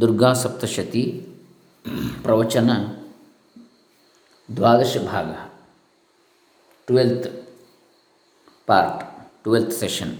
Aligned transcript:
दुर्गा 0.00 0.34
सप्तशती 0.34 1.02
प्रवचन 2.24 2.68
द्वादशभागः 4.50 5.46
twelfth 6.86 7.28
part 8.68 9.24
twelfth 9.44 9.70
session 9.70 10.18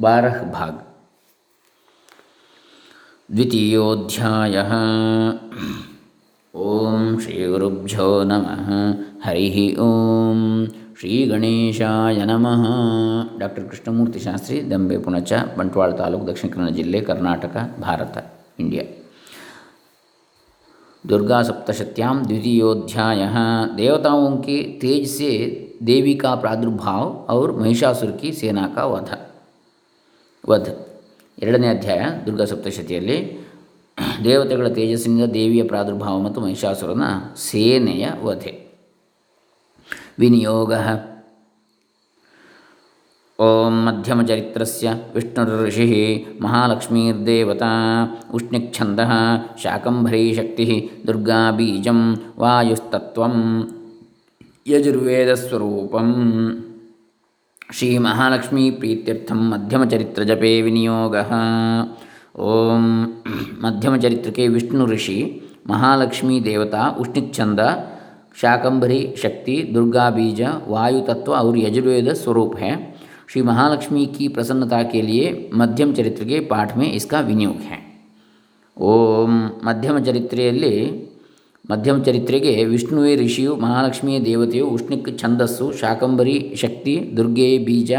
बारह 0.00 0.42
भाग। 0.42 0.94
द्वितीयोऽध्यायः। 3.30 4.70
श्री 7.20 7.46
गुरुभ्यो 7.46 8.24
नमः। 8.24 8.68
हरिः 9.24 9.80
ओम्। 9.80 10.83
ॐ 10.93 10.93
ಶ್ರೀಗಣೇಶಾಯ 10.95 12.19
ನಮಃ 12.25 12.63
ಡಾಕ್ಟರ್ 13.39 13.65
ಕೃಷ್ಣಮೂರ್ತಿ 13.69 14.19
ಶಾಸ್ತ್ರಿ 14.19 14.57
ದಂಬೆ 14.71 14.97
ಪುಣಚ 14.97 15.31
ಬಂಟ್ವಾಳ 15.57 15.89
ತಾಲೂಕು 15.99 16.25
ದಕ್ಷಿಣ 16.27 16.49
ಕನ್ನಡ 16.51 16.71
ಜಿಲ್ಲೆ 16.75 17.01
ಕರ್ನಾಟಕ 17.01 17.57
ಭಾರತ 17.81 18.17
ಇಂಡಿಯಾ 18.59 18.85
दुर्गा 21.05 21.37
सप्तशत्याम 21.43 22.17
द्वितीयोध्याय 22.23 23.21
देवताओं 23.75 24.31
के 24.39 24.57
तेज 24.81 25.03
से 25.09 25.29
देवी 25.83 26.13
का 26.15 26.31
प्रादुर्भाव 26.35 27.03
और 27.29 27.51
महिषासुर 27.53 28.11
की 28.13 28.31
सेना 28.33 28.65
का 28.69 28.85
वध 28.87 29.11
ವಧ್ 30.43 30.69
ಎರಡನೇ 31.37 31.67
ಅಧ್ಯಾಯ 31.67 32.01
ದುರ್ಗಾ 32.25 32.45
ಸಪ್ತಶತಿಯಲ್ಲಿ 32.45 33.17
ದೇವತೆಗಳ 34.23 34.67
ತೇಜಸ್ಸಿನಿಂದ 34.75 35.27
ದೇವಿಯ 35.33 35.63
ಪ್ರಾದುರ್ಭಾವ 35.65 36.15
ಮತ್ತು 36.19 36.39
ಮಹಿಷಾಸುರನ 36.41 37.05
ಸೇನೆಯ 37.43 38.07
ವಧೆ 38.21 38.53
ವಿನಿಯೋಗ 40.19 40.73
ಓಂ 43.39 43.75
ಮಧ್ಯಮಚರಿತ್ರಸ್ಯ 43.85 44.87
ವಿಷ್ಣುರ್ಋಷಿ 45.13 45.85
ಮಹಾಲಕ್ಷ್ಮೀರ್ದೇವತಾ 46.41 47.69
ಉಷ್ಣಿಚ್ಛಂದಃ 48.33 49.11
ಶಾಕಂಭರೀ 49.63 50.23
ಶಕ್ತಿ 50.33 50.65
ದುರ್ಗಾ 51.07 51.51
ಬೀಜಂ 51.51 52.01
ವಾಯುಸ್ತತ್ವಂ 52.39 53.35
ಯಜುರ್ವೇದಸ್ವರೂಪಂ 54.67 56.09
ಶ್ರೀ 57.73 57.89
ಮಹಾಲಕ್ಷ್ಮೀ 57.97 58.71
ಪ್ರೀತ್ಯರ್ಥಂ 58.71 59.41
ಮಧ್ಯಮಚರಿತ್ರಜಪೇ 59.49 60.61
ವಿನಿಯೋಗ 60.61 61.15
ಓಂ 62.47 62.85
ಮಧ್ಯಮಚರಿತ್ರಕ್ಕೆ 63.61 64.47
ವಿಷ್ಣು 64.47 64.85
ಋಷಿ 64.85 65.19
महालक्ष्मी 65.65 66.39
देवता 66.39 66.83
उष्णिच्छंद 66.99 67.61
शाकंभरी 68.35 69.01
शक्ति 69.17 69.57
दुर्गा 69.73 70.09
बीज 70.11 70.41
वायु 70.67 71.01
तत्व 71.07 71.33
और 71.33 71.57
यजुर्वेद 71.57 72.13
स्वरूप 72.15 72.55
है 72.59 72.71
श्री 73.29 73.41
महालक्ष्मी 73.43 74.05
की 74.13 74.27
प्रसन्नता 74.29 74.81
के 74.85 75.01
लिए 75.03 75.27
मध्यम 75.55 75.93
चरित्र 75.93 76.25
के 76.25 76.39
पाठ 76.47 76.75
में 76.77 76.91
इसका 76.91 77.21
विनियोग 77.23 77.61
है 77.65 77.77
ಓಂ 78.77 79.31
ಮಧ್ಯಮ 79.63 79.95
ಚರಿತ್ರೆಯಲ್ಲಿ 79.99 80.75
ಮಧ್ಯಮ 81.65 81.97
ಚರಿತ್ರೆಗೆ 82.05 82.51
ವಿಷ್ಣುವೇ 82.65 83.13
ಋಷಿಯು 83.15 83.53
ಮಹಾಲಕ್ಷ್ಮಿಯ 83.55 84.17
ದೇವತೆಯು 84.19 84.65
ಉಷ್ಣಿಕ್ 84.67 85.09
ಛಂದಸ್ಸು 85.21 85.65
ಶಾಕಂಬರಿ 85.71 86.35
ಶಕ್ತಿ 86.55 86.93
ದುರ್ಗೆ 87.17 87.49
ಬೀಜ 87.65 87.91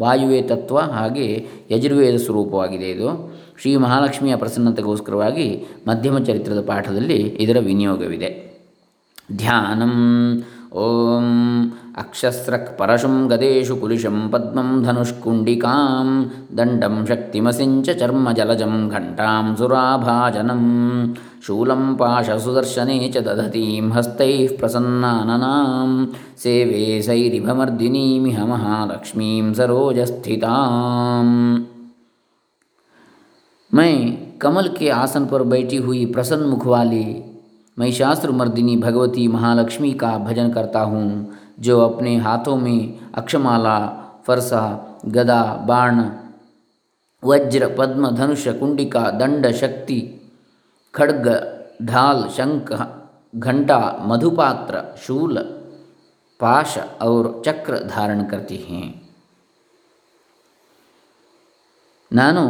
ವಾಯುವೇ 0.00 0.40
ತತ್ವ 0.42 0.82
ಹಾಗೆ 0.96 1.28
ಯಜುರ್ವೇದ 1.70 2.18
ಸ್ವರೂಪವಾಗಿದೆ 2.26 2.90
ಇದು 2.90 3.08
ಶ್ರೀ 3.62 3.72
ಮಹಾಲಕ್ಷ್ಮಿಯ 3.76 4.34
ಪ್ರಸನ್ನತೆಗೋಸ್ಕರವಾಗಿ 4.36 5.48
ಮಧ್ಯಮ 5.86 6.18
ಚರಿತ್ರದ 6.24 6.62
ಪಾಠದಲ್ಲಿ 6.62 7.20
ಇದರ 7.40 7.60
ವಿನಿಯೋಗವಿದೆ 7.60 8.30
ध्यानम्। 9.37 10.41
ॐ 10.75 11.69
अक्षस्रक्परशुं 11.97 13.29
गदेषु 13.29 13.75
कुलिशं 13.75 14.29
पद्मं 14.29 14.83
दंडम 14.83 15.43
दण्डं 16.55 17.03
चर्म 17.03 17.99
चर्मजलजं 17.99 18.89
घण्टां 18.89 19.55
सुराभाजनम। 19.55 20.63
शूलं 21.43 21.95
पाशसुदर्शने 21.95 23.11
च 23.15 23.17
दधतीं 23.17 23.91
हस्तैः 23.91 24.57
प्रसन्नाननां, 24.57 26.05
सेवे 26.37 27.01
सैरिभमर्दिनीमिह 27.01 28.45
महालक्ष्मीं 28.45 29.53
सरोजस्थिताम्। 29.53 31.29
मैं 33.73 34.17
कमल 34.37 34.67
के 34.67 34.89
आसन 34.89 35.25
पर 35.25 35.43
बैठी 35.43 35.77
हुई 35.77 36.05
प्रसन्न 36.05 36.43
मुख 36.43 36.65
वाली 36.65 37.23
महिषासुर 37.76 38.30
मर्दिनी 38.32 38.76
भगवती 38.76 39.26
महालक्ष्मी 39.28 39.92
का 39.94 40.16
भजन 40.18 40.52
करता 40.52 40.80
हूँ 40.82 41.36
जो 41.58 41.78
अपने 41.80 42.16
हाथों 42.18 42.56
में 42.56 42.98
अक्षमाला 43.14 43.78
फरसा 44.26 44.62
गदा 45.06 45.42
बाण 45.68 46.00
वज्र 47.22 47.74
पद्म 47.78 48.10
धनुष 48.16 48.46
कुंडिका 48.58 49.10
दंड 49.18 49.50
शक्ति 49.54 50.00
खड्ग 50.94 51.28
ढाल 51.82 52.28
शंख 52.36 52.72
घंटा 53.36 53.80
मधुपात्र 54.02 54.82
शूल 54.98 55.38
पाश 56.40 56.78
और 57.02 57.42
चक्र 57.46 57.78
धारण 57.86 58.22
करती 58.24 58.56
हैं 58.64 58.86
ನಾನು 62.10 62.42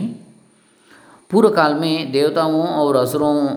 पूर्व 1.30 1.48
काल 1.50 1.74
में 1.74 2.12
देवताओं 2.12 2.66
और 2.66 2.96
असुरों 2.96 3.48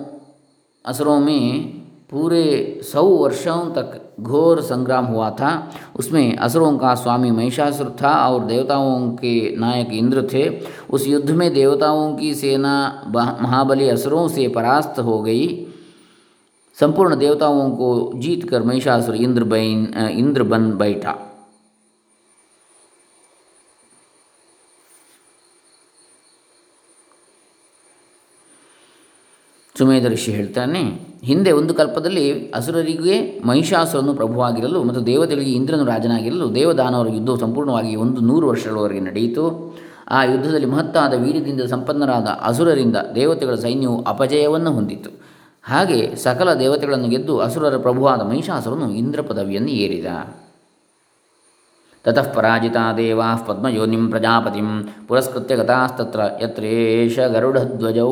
असुरों 0.85 1.19
में 1.19 1.67
पूरे 2.09 2.45
सौ 2.83 3.03
वर्षों 3.03 3.59
तक 3.71 4.08
घोर 4.21 4.61
संग्राम 4.61 5.05
हुआ 5.05 5.29
था। 5.29 5.51
उसमें 5.95 6.35
असुरों 6.35 6.77
का 6.77 6.95
स्वामी 6.95 7.31
महिषासुर 7.31 7.95
था 8.01 8.13
और 8.27 8.43
देवताओं 8.43 9.09
के 9.11 9.55
नायक 9.55 9.93
इंद्र 9.93 10.27
थे। 10.33 10.49
उस 10.89 11.07
युद्ध 11.07 11.29
में 11.31 11.53
देवताओं 11.53 12.15
की 12.15 12.33
सेना 12.35 13.03
महाबली 13.41 13.89
असुरों 13.89 14.27
से 14.27 14.47
परास्त 14.47 14.99
हो 14.99 15.21
गई। 15.21 15.47
संपूर्ण 16.77 17.15
देवताओं 17.15 17.69
को 17.71 18.11
जीतकर 18.15 18.63
महिषासुर 18.63 19.15
इंद्र 19.15 19.43
बैन 19.43 19.93
इंद्र 20.09 20.43
बन 20.43 20.71
बैठा। 20.77 21.15
ಸುಮೇಧ 29.79 30.07
ಋಷಿ 30.07 30.31
ಹೇಳ್ತಾನೆ, 30.31 30.81
ಹಿಂದೆ 31.23 31.51
ಒಂದು 31.51 31.73
ಕಲ್ಪದಲ್ಲಿ 31.73 32.23
ಅಸುರರಿಗೆ 32.49 33.15
ಮಹಿಷಾಸುರನು 33.45 34.13
ಪ್ರಭುವಾಗಿರಲು 34.13 34.79
ಮತ್ತು 34.83 35.01
ದೇವತೆಗಳಿಗೆ 35.05 35.51
ಇಂದ್ರನು 35.51 35.85
ರಾಜನಾಗಿರಲು 35.85 36.55
ದೇವದಾನವರ 36.55 37.09
ಯುದ್ಧವು 37.13 37.37
ಸಂಪೂರ್ಣವಾಗಿ 37.37 37.93
ಒಂದು 37.95 38.21
ನೂರು 38.21 38.47
ವರ್ಷಗಳವರೆಗೆ 38.47 38.99
ನಡೆಯಿತು. 38.99 39.45
ಆ 40.11 40.19
ಯುದ್ಧದಲ್ಲಿ 40.23 40.65
ಮಹತ್ತಾದ 40.65 41.13
ವೀರ್ಯದಿಂದ 41.13 41.61
ಸಂಪನ್ನರಾದ 41.61 42.27
ಅಸುರರಿಂದ 42.41 42.97
ದೇವತೆಗಳ 43.15 43.55
ಸೈನ್ಯವು 43.55 43.97
ಅಪಜಯವನ್ನು 44.03 44.71
ಹೊಂದಿತ್ತು 44.71 45.11
ಹಾಗೆ 45.63 46.15
ಸಕಲ 46.15 46.49
ದೇವತೆಗಳನ್ನು 46.53 47.07
ಗೆದ್ದು 47.07 47.33
ಅಸುರರ 47.39 47.77
ಪ್ರಭುವಾದ 47.77 48.21
ಮಹಿಷಾಸುರನು 48.21 48.87
ಇಂದ್ರ 48.91 49.21
ಪದವಿಯನ್ನು 49.21 49.69
ಏರಿದ. 49.69 50.05
ತತಃ 52.05 52.27
ಪರಾಜಿತಾ 52.33 52.83
ದೇವಾ 52.97 53.29
ಪದ್ಮಯೋನಿಂ 53.47 54.03
ಪ್ರಜಾಪತಿಂ. 54.09 54.69
ಪುರಸ್ಕೃತ್ಯ 55.07 55.55
ಗತಾಸ್ತತ್ರ 55.55 56.19
ಯತ್ರೇಷ 56.43 57.19
ಗರುಡಧ್ವಜೌ. 57.19 58.11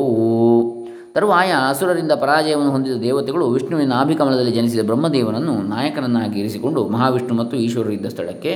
ತರುವಾಯ 1.14 1.50
ಅಸುರರಿಂದ 1.68 2.12
ಪರಾಜಯವನ್ನು 2.12 2.72
ಹೊಂದಿದ 2.74 2.96
ದೇವತೆಗಳು 3.02 3.44
ವಿಷ್ಣುವಿನ 3.50 3.88
ನಾಭಿಕಮಲದಲ್ಲಿ 3.92 4.52
ಜನಿಸಿದ 4.52 4.82
ಬ್ರಹ್ಮದೇವನನ್ನು 4.86 5.54
ನಾಯಕನನ್ನಾಗಿ 5.74 6.36
ಇರಿಸಿಕೊಂಡು 6.40 6.82
ಮಹಾವಿಷ್ಣು 6.88 7.34
ಮತ್ತು 7.34 7.56
ಈಶ್ವರರು 7.56 7.92
ಇದ್ದ 7.92 8.08
ಸ್ಥಳಕ್ಕೆ 8.14 8.52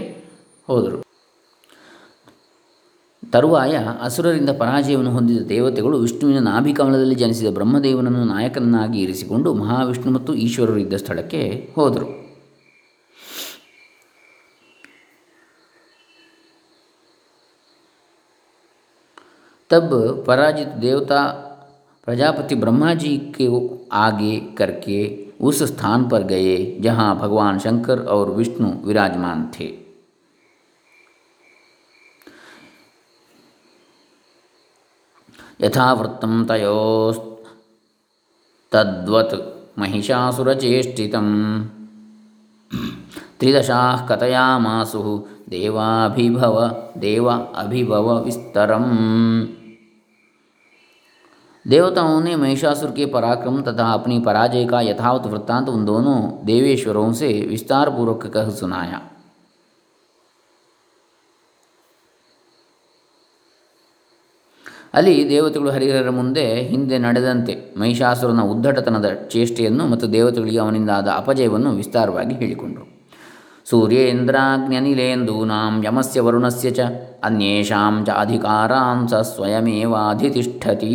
ಹೋದರು. 0.69 0.99
ತರುವಾಯ 3.33 3.75
ಅಸುರರಿಂದ 4.03 4.51
ಪರಾಜಯವನ್ನು 4.61 5.13
ಹೊಂದಿದ 5.13 5.43
ದೇವತೆಗಳು 5.49 5.99
ವಿಷ್ಣುವಿನ 5.99 6.41
ನಾಭಿಕಮಲದಲ್ಲಿ 6.49 7.15
ಜನಿಸಿದ 7.15 7.51
ಬ್ರಹ್ಮದೇವನನ್ನು 7.59 8.25
ನಾಯಕನನ್ನಾಗಿ 8.35 8.99
ಇರಿಸಿಕೊಂಡು 9.03 9.55
ಮಹಾವಿಷ್ಣು 9.55 10.11
ಮತ್ತು 10.13 10.35
ಈಶ್ವರರು 10.47 10.79
ಇದ್ದ 10.79 10.97
ಸ್ಥಳಕ್ಕೆ 11.05 11.43
ಹೋದರು. 11.77 12.09
ತಬ್ 19.71 19.95
ಪರಾಜಿತ 20.27 20.73
ದೇವತಾ 20.83 21.21
प्रजापति 22.05 22.55
ब्रह्मा 22.55 22.95
जी 22.95 23.19
के 23.41 23.49
आगे 23.93 24.41
करके 24.59 24.99
उस 25.41 25.63
स्थान 25.63 26.09
पर 26.09 26.23
गए, 26.23 26.81
जहाँ 26.81 27.19
भगवान 27.19 27.59
शंकर 27.59 27.99
और 27.99 28.31
विष्णु 28.31 28.71
विराजमान 28.85 29.51
थे। 29.61 29.69
यथावृत्तं 35.61 36.45
तयोस्तद्वत् 36.45 37.35
महिषासुरचेष्टितं 39.79 41.29
त्रिदशाः 43.41 44.07
कथयामासुः 44.07 45.07
देवाभिभव, 45.49 46.57
देव 46.99 47.27
अभिभव 47.31 48.07
विस्तरम्। 48.25 49.62
देवताओं 51.66 52.20
ने 52.22 52.36
महिषासुर 52.36 52.92
के 52.92 53.06
पराक्रम 53.08 53.62
तथा 53.62 53.92
अपनी 53.94 54.20
पराजय 54.20 54.66
का 54.66 54.82
यथावत 54.82 55.26
वृत्तांत 55.26 55.70
उन 55.70 55.86
दोनों 55.86 56.18
देवेश्वरों 56.46 57.12
से 57.14 57.32
विस्तार 57.50 57.90
पूर्वक 57.90 58.26
कह 58.34 58.50
सुनाया 58.56 59.00
ಅಲ್ಲಿ 64.94 65.16
ದೇವತೆಗಳು 65.30 65.70
ಹರಿಹರರ 65.72 66.10
ಮುಂದೆ 66.10 66.44
ಹಿಂದೆ 66.64 66.98
ನಡೆದಂತೆ 66.98 67.54
ಮಹಿಷಾಸುರನ 67.78 68.44
ಉದ್ದಟತನದ 68.44 69.10
ಚೇಷ್ಟೆಯನ್ನು 69.30 69.84
ಮತ್ತು 69.88 70.06
ದೇವತೆಗಳಿಗೆ 70.14 70.60
ಅವನಿಂದಾದ 70.60 71.10
ಅಪಜಯವನ್ನು 71.14 71.72
ವಿಸ್ತಾರವಾಗಿ 71.72 72.36
ಹೇಳಿಕೊಂಡರು 72.36 72.86
ಸೂರ್ಯೇಂದ್ರಾಗ್ನ್ಯನಿಲೇಂದೂನಾಂ 73.73 75.85
ಯಮಸ್ಯ 75.85 76.21
ವರುಣಸ್ಯ 76.21 76.71
ಚ 76.71 76.81
ಅನ್ಯೇಷಾಂ 77.25 78.03
ಚ 78.07 78.11
ಅಧಿಕಾರಾಂ 78.11 79.09
ಸ 79.09 79.15
ಸ್ವಯಮೇವಾಧಿತಿಷ್ಠತಿ 79.15 80.89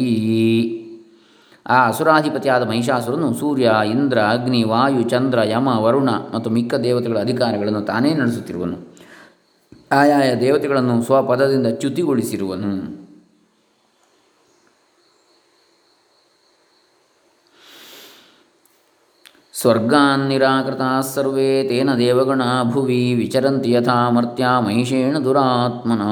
ಆ 1.69 1.87
ಅಸುರಾಧಿಪತಿಯಾದ 1.87 2.69
ಮಹಿಷಾಸುರನು 2.69 3.33
ಸೂರ್ಯ 3.33 3.71
ಇಂದ್ರ 3.91 4.19
ಅಗ್ನಿ 4.19 4.63
ವಾಯು 4.63 5.03
ಚಂದ್ರ 5.03 5.39
ಯಮ 5.43 5.67
ವರುಣ 5.67 6.09
ಮತ್ತು 6.33 6.49
ಮಿಕ್ಕ 6.49 6.75
ದೇವತೆಗಳ 6.75 7.19
ಅಧಿಕಾರಗಳನ್ನು 7.19 7.81
ತಾನೇ 7.81 8.13
ನಡೆಸುತ್ತಿರುವನು. 8.13 8.97
ಆಯಾಯ 9.91 10.35
ದೇವತೆಗಳನ್ನು 10.35 11.03
ಸ್ವಪದದಿಂದ 11.03 11.67
ಚ್ಯುತಿಗೊಳಿಸಿರುವನು. 11.67 12.96
स्वर्गान्निराकृताः 19.61 21.01
सर्वे 21.01 21.63
तेन 21.63 21.95
देवगणा 21.97 22.63
भुवि 22.63 23.15
विचरन्ति 23.15 23.75
यथा 23.75 24.11
मर्त्या 24.11 24.61
महिषेण 24.61 25.23
दुरात्मना। 25.23 26.09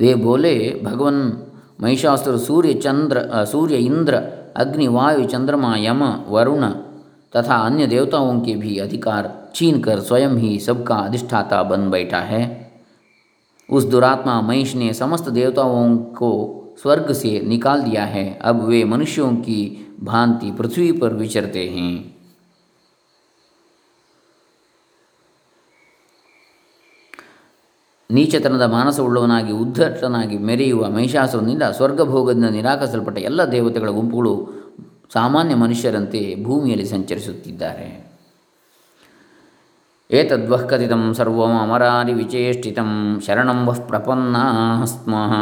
वे 0.00 0.14
बोले, 0.14 0.80
भगवन 0.84 1.46
महिषासुर, 1.80 2.38
सूर्य 2.38 2.74
चंद्र 2.74 3.44
सूर्य 3.44 3.76
इंद्र, 3.76 4.14
अग्नि, 4.56 4.88
वायु, 4.88 5.24
चंद्रमा, 5.24 5.76
यम, 5.76 6.04
वरुण 6.28 6.64
तथा 7.36 7.56
अन्य 7.56 7.86
देवताओं 7.86 8.40
के 8.40 8.54
भी 8.54 8.78
अधिकार 8.78 9.50
छीन 9.54 9.80
कर 9.80 10.00
स्वयं 10.00 10.36
ही 10.36 10.58
सबका 10.58 10.94
अधिष्ठाता 10.94 11.62
बन 11.62 11.90
बैठा 11.90 12.20
है। 12.20 12.67
उस 13.69 13.83
दुरात्मा 13.83 14.41
महिष 14.41 14.75
ने 14.75 14.93
समस्त 14.93 15.29
देवताओं 15.29 15.97
को 15.97 16.31
स्वर्ग 16.81 17.11
से 17.13 17.39
निकाल 17.39 17.81
दिया 17.81 18.03
है 18.05 18.39
अब 18.41 18.63
वे 18.67 18.83
मनुष्यों 18.83 19.35
की 19.35 19.61
भांति 20.01 20.51
पृथ्वी 20.51 20.91
पर 20.91 21.13
विचरते 21.13 21.67
हैं 21.67 22.13
ನೀಚತನದ 28.09 28.61
ಮಾನಸವುಳ್ಳವನಾಗಿ 28.61 29.51
ಉದ್ಧಟನಾಗಿ 29.51 30.37
ಮೆರೆಯುವ 30.37 30.89
ಮಹಿಷಾಸುರನಿಂದ 30.89 31.61
ಸ್ವರ್ಗಭೋಗದಿಂದ 31.61 32.45
ನಿರಾಕರಿಸಲ್ಪಟ್ಟ 32.45 33.17
ಎಲ್ಲ 33.17 33.45
ದೇವತೆಗಳ 33.51 33.89
ಗುಂಪುಗಳು 33.89 34.33
ಸಾಮಾನ್ಯ 35.13 35.55
ಮನುಷ್ಯರಂತೆ 35.55 36.43
ಭೂಮಿಯಲ್ಲಿ 36.43 36.85
ಸಂಚರಿಸುತ್ತಿದ್ದಾರೆ 36.85 38.06
ಏತದ್ವಃ 40.10 40.66
ಕಥಿತಂ 40.66 41.14
ಸರ್ವಮರಾರಿ 41.14 42.12
ವಿಚೇಷ್ಟಿತಂ 42.12 43.20
ಶರಣಂ 43.26 43.66
ವಃ 43.68 43.80
ಪ್ರಪನ್ನ 43.86 44.36
ಸ್ಮಃ 44.84 45.32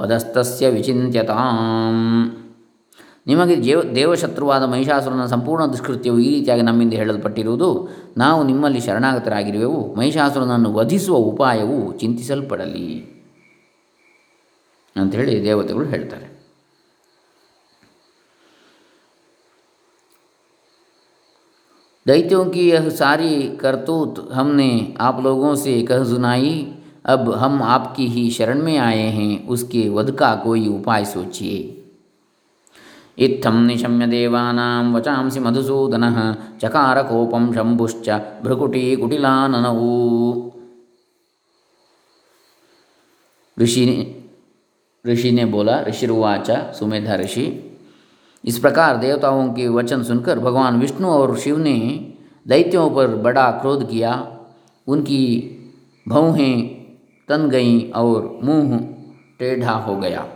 ವದಸ್ತಸ್ಯ 0.00 0.68
ವಿಚಿಂತ್ಯತಾಂ 0.68 1.98
ನಿಮಗೆ 3.26 3.56
ಜೇವ, 3.56 3.82
ದೇವಶತ್ರುವಾದ 3.82 4.62
ಮಹಿಷಾಸುರನ 4.62 5.26
ಸಂಪೂರ್ಣ 5.26 5.66
ದುಷ್ಕೃತ್ಯವು 5.66 6.18
ಈ 6.18 6.34
ರೀತಿಯಾಗಿ 6.34 6.62
ನಮ್ಮಿಂದ 6.62 6.92
ಹೇಳಲ್ಪಟ್ಟಿರುವುದು, 6.92 7.88
ನಾವು 8.18 8.44
ನಿಮ್ಮಲ್ಲಿ 8.44 8.80
ಶರಣಾಗತರಾಗಿರುವೆವು, 8.80 9.94
ಮಹಿಷಾಸುರನನ್ನು 9.94 10.72
ವಧಿಸುವ 10.72 11.16
ಉಪಾಯವು 11.16 11.98
ಚಿಂತಿಸಲ್ಪಡಲಿ 11.98 12.88
ಅಂಥೇಳಿ 14.96 15.44
ದೇವತೆಗಳು 15.44 15.84
ಹೇಳ್ತಾರೆ. 15.84 16.35
दैत्यों 22.06 22.44
की 22.46 22.70
यह 22.70 22.88
सारी 22.88 23.56
करतूत 23.56 24.28
हमने 24.32 24.94
आप 25.00 25.22
लोगों 25.22 25.54
से 25.54 25.82
कह 25.82 26.04
सुनाई। 26.04 26.74
अब 27.04 27.34
हम 27.34 27.62
आपकी 27.62 28.06
ही 28.06 28.30
शरण 28.30 28.62
में 28.62 28.78
आए 28.78 29.02
हैं, 29.02 29.46
उसके 29.46 29.88
वध 29.88 30.10
का 30.10 30.34
कोई 30.34 30.68
उपाय 30.68 31.04
सोचिए। 31.04 31.82
इत्थं 33.18 33.66
निशम्य 33.66 34.06
देवानां 34.06 34.94
वचांसि 34.94 35.40
मधुसूदनः 35.40 36.36
चकारकोपं 36.58 37.52
शम्भुश्च 37.54 38.10
भ्रुकुटीकुटिलाननौ। 38.42 39.72
ऋषि 43.60 44.12
ऋषि 45.06 45.32
ने 45.32 45.44
बोला, 45.44 45.80
ऋषिर्वाचा, 45.80 46.72
सुमेधा 46.72 47.16
ऋषि 47.16 47.65
इस 48.45 48.57
प्रकार 48.59 48.97
देवताओं 48.97 49.47
के 49.53 49.67
वचन 49.69 50.03
सुनकर 50.03 50.39
भगवान 50.39 50.79
विष्णु 50.79 51.07
और 51.09 51.37
शिव 51.37 51.57
ने 51.59 51.77
दैत्यों 52.45 52.89
पर 52.89 53.15
बड़ा 53.23 53.49
क्रोध 53.61 53.89
किया 53.89 54.13
उनकी 54.87 55.23
भौहें 56.05 56.53
तन 57.29 57.49
गईं 57.49 57.91
और 57.93 58.39
मुंह 58.43 58.77
टेढ़ा 59.39 59.73
हो 59.79 59.95
गया 59.95 60.27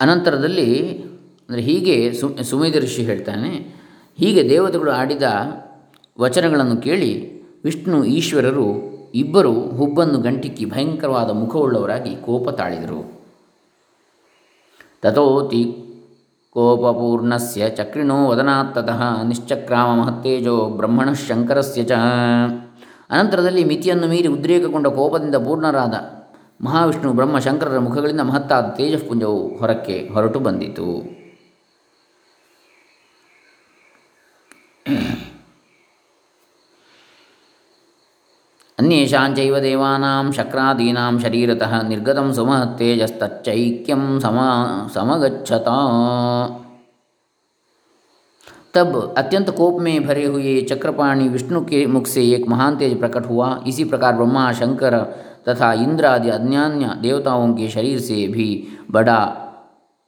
ಅನಂತರದಲ್ಲಿ 0.00 0.68
ಅಂದರೆ 1.48 1.62
ಹೀಗೆ 1.62 1.94
ಸು 2.12 2.26
ಸುಮೇಧ 2.50 2.76
ಋಷಿ 2.76 3.02
ಹೇಳ್ತಾನೆ 3.04 3.50
ಹೀಗೆ 4.18 4.42
ದೇವತೆಗಳು 4.48 4.90
ಆಡಿದ 4.92 5.26
ವಚನಗಳನ್ನು 6.18 6.76
ಕೇಳಿ 6.76 7.10
ವಿಷ್ಣು 7.64 7.98
ಈಶ್ವರರು 8.12 8.66
ಇಬ್ಬರು 9.15 9.51
ಹುಬ್ಬನ್ನು 9.51 10.17
ಗಂಟಿಕ್ಕಿ 10.19 10.65
ಭಯಂಕರವಾದ 10.65 11.29
ಮುಖವುಳ್ಳವರಾಗಿ 11.29 12.15
ಕೋಪ 12.15 12.49
ತಾಳಿದರು. 12.49 13.01
ತಥೋತಿ 15.01 15.63
ಕೋಪಪೂರ್ಣಸ್ಯ 16.51 17.69
ಚಕ್ರಿಣೋ 17.69 18.27
ವದನಾತ್ತತಃ 18.27 19.23
ನಿಶ್ಚಕ್ರಾಮ 19.23 20.01
ಮಹತ್ತೇಜೋ 20.01 20.69
ಬ್ರಹ್ಮಣ 20.69 21.13
ಶಂಕರಸ್ಯ 21.13 21.83
ಚ. 21.83 21.91
ಅನಂತರದಲ್ಲಿ 23.09 23.63
ಮಿತಿಯನ್ನು 23.63 24.07
ಮೀರಿ 24.07 24.27
ಉದ್ರೇಕಗೊಂಡ 24.27 24.87
ಕೋಪದಿಂದ 24.87 25.35
ಪೂರ್ಣರಾದ 25.35 25.93
ಮಹಾವಿಷ್ಣು 26.65 27.13
ಬ್ರಹ್ಮ 27.13 27.39
ಶಂಕರರ 27.39 27.79
ಮುಖಗಳಿಂದ 27.79 28.21
ಮಹತ್ತಾದ 28.21 28.65
ತೇಜಃಪುಂಜವು 28.77 29.57
ಹೊರಕ್ಕೆ 29.57 30.09
ಹೊರಟು 30.13 30.39
ಬಂದಿತು. 30.39 31.14
अन्येषाञ्चैव 38.79 39.59
देवानां 39.59 40.31
शक्रादीनां 40.31 41.19
शरीरतः 41.19 41.81
निर्गतं 41.81 42.31
सुमहत्तेजस्तच्चैक्यं 42.33 44.19
सम 44.19 44.39
तब 48.73 49.13
अत्यंत 49.17 49.49
कोप 49.49 49.79
में 49.81 50.07
भरे 50.07 50.25
हुए 50.25 50.61
चक्रपाणी 50.61 51.29
विष्णु 51.29 51.61
के 51.61 51.85
मुख 51.85 52.07
से 52.07 52.23
एक 52.29 52.47
महान 52.47 52.75
तेज 52.75 52.99
प्रकट 52.99 53.25
हुआ। 53.25 53.63
इसी 53.67 53.83
प्रकार 53.83 54.13
ब्रह्मा, 54.13 54.51
शंकर 54.51 54.99
तथा 55.49 55.73
इंद्र 55.73 56.05
आदि 56.05 56.29
अन्यान्य 56.29 56.95
देवताओं 57.01 57.53
के 57.53 57.69
शरीर 57.69 57.99
से 57.99 58.27
भी 58.27 58.67
बड़ा 58.91 59.19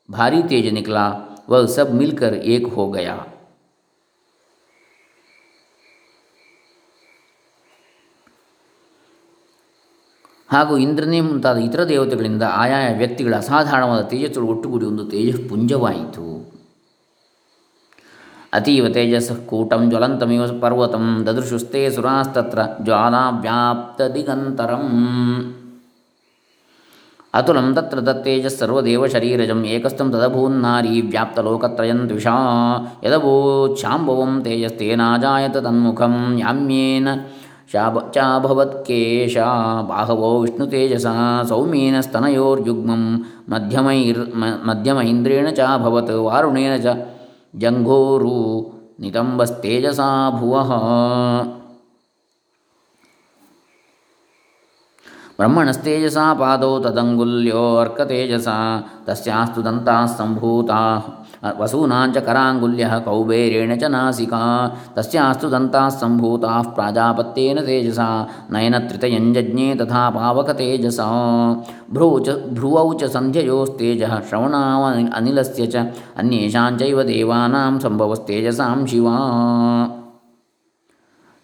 भारी 0.09 0.43
तेज 0.43 0.73
निकला। 0.73 1.07
वह 1.49 1.65
सब 1.67 1.93
मिलकर 1.93 2.33
एक 2.33 2.67
हो 2.67 2.87
गया। 2.91 3.25
ಹಾಗೂ 10.49 10.73
ಇಂದ್ರನೇ 10.77 11.19
ಮುಂತಾದ 11.21 11.57
ಇತರ 11.57 11.81
ದೇವತೆಗಳಿಂದ 11.89 12.43
ಆಯಾಯ 12.55 12.85
ವ್ಯಕ್ತಿಗಳ 12.97 13.33
ಅಸಾಧಾರಣವಾದ 13.35 14.03
ತೇಜಸ್ಸುಗಳು 14.11 14.49
ಒಟ್ಟುಗೂಡಿ 14.53 14.85
ಒಂದು 14.85 15.05
ತೇಜಃಪುಂಜವಾಯಿತು. 15.05 16.27
ಅತೀವ 18.53 18.85
ತೇಜಸ್ 18.89 19.31
ಕೂಟಂ 19.49 19.81
ಜ್ವಲಂತಮಿವ 19.89 20.43
ಪರ್ವತಂ 20.61 21.05
ದದೃಶುಸ್ತೆ 21.27 21.81
ಸುರಾಸ್ತತ್ರ 21.89 22.59
ದಿಗಂತರಂ 24.15 24.85
ಅತುಲಂ 27.33 27.67
ತತ್ರ 27.75 27.99
ತತ್ತೇಜಸ್ಸರ್ವದೇವಶರೀರಜಂ 27.99 29.59
ಏಕಸ್ಥಂ 29.65 30.07
ತದಭೂನ್ನಾರೀ 30.11 31.01
ವ್ಯಾಪ್ತಲೋಕತ್ರಯಂ 31.01 31.99
ದ್ವಿಷಾ 32.09 32.35
ಯದವೋಚ್ಛಾಂಭವಂ 33.03 34.31
ತೇಜಸ್ತೇನಾಜಾಯತ 34.43 35.57
ತನ್ಮುಖಂ 35.57 36.15
ಯಾಮ್ಯೇನ 36.39 37.09
शाभ 37.71 38.11
चाभवत्केशा, 38.15 39.81
बाहवो 39.81 40.41
विष्णुतेजसा 40.41 41.43
सौम्येनस्तनयोर्युग्मं, 41.43 43.19
मध्यमैर् 43.49 44.67
मध्यमैन्द्रेण 44.67 45.51
चाभवत् 45.51 46.09
वारुणेन 46.09 46.81
च 46.81 47.07
जङ्घोरु, 47.55 48.65
नितम्बस्तेजसा 49.01 50.29
भुवः। 50.29 50.69
ब्रह्मणस्तेजसा 55.39 56.33
पादौ 56.33 56.79
तदङ्गुल्योऽर्कतेजसा, 56.79 58.83
तस्यास्तु 59.07 59.61
दन्ताः 59.61 60.05
सम्भूताः। 60.05 61.26
वसूनाञ्च 61.59 62.17
कराङ्गुल्यः 62.17 62.99
कौबेरेण 62.99 63.77
च 63.77 63.83
नासिका, 63.83 64.77
तस्यास्तु 64.95 65.49
दन्ताः 65.49 65.89
सम्भूताः 65.89 66.63
प्राजापत्येन 66.63 67.61
तेजसा, 67.61 68.27
नयनत्रितयञ्जज्ञे 68.51 69.75
तथा 69.75 70.09
पावकतेजसा। 70.09 71.07
भ्रू 71.93 72.19
च, 72.19 72.29
भ्रुवौ 72.29 72.93
च 72.93 73.03
सन्ध्ययोस्तेजः, 73.03 74.21
श्रवणाव 74.21 74.83
अनिलस्य 75.13 75.67
च 75.67 75.75
अन्येषाञ्चैव 76.17 77.03
देवानां 77.03 77.79
सम्भवस्तेजसां 77.79 78.85
शिवा। 78.85 79.17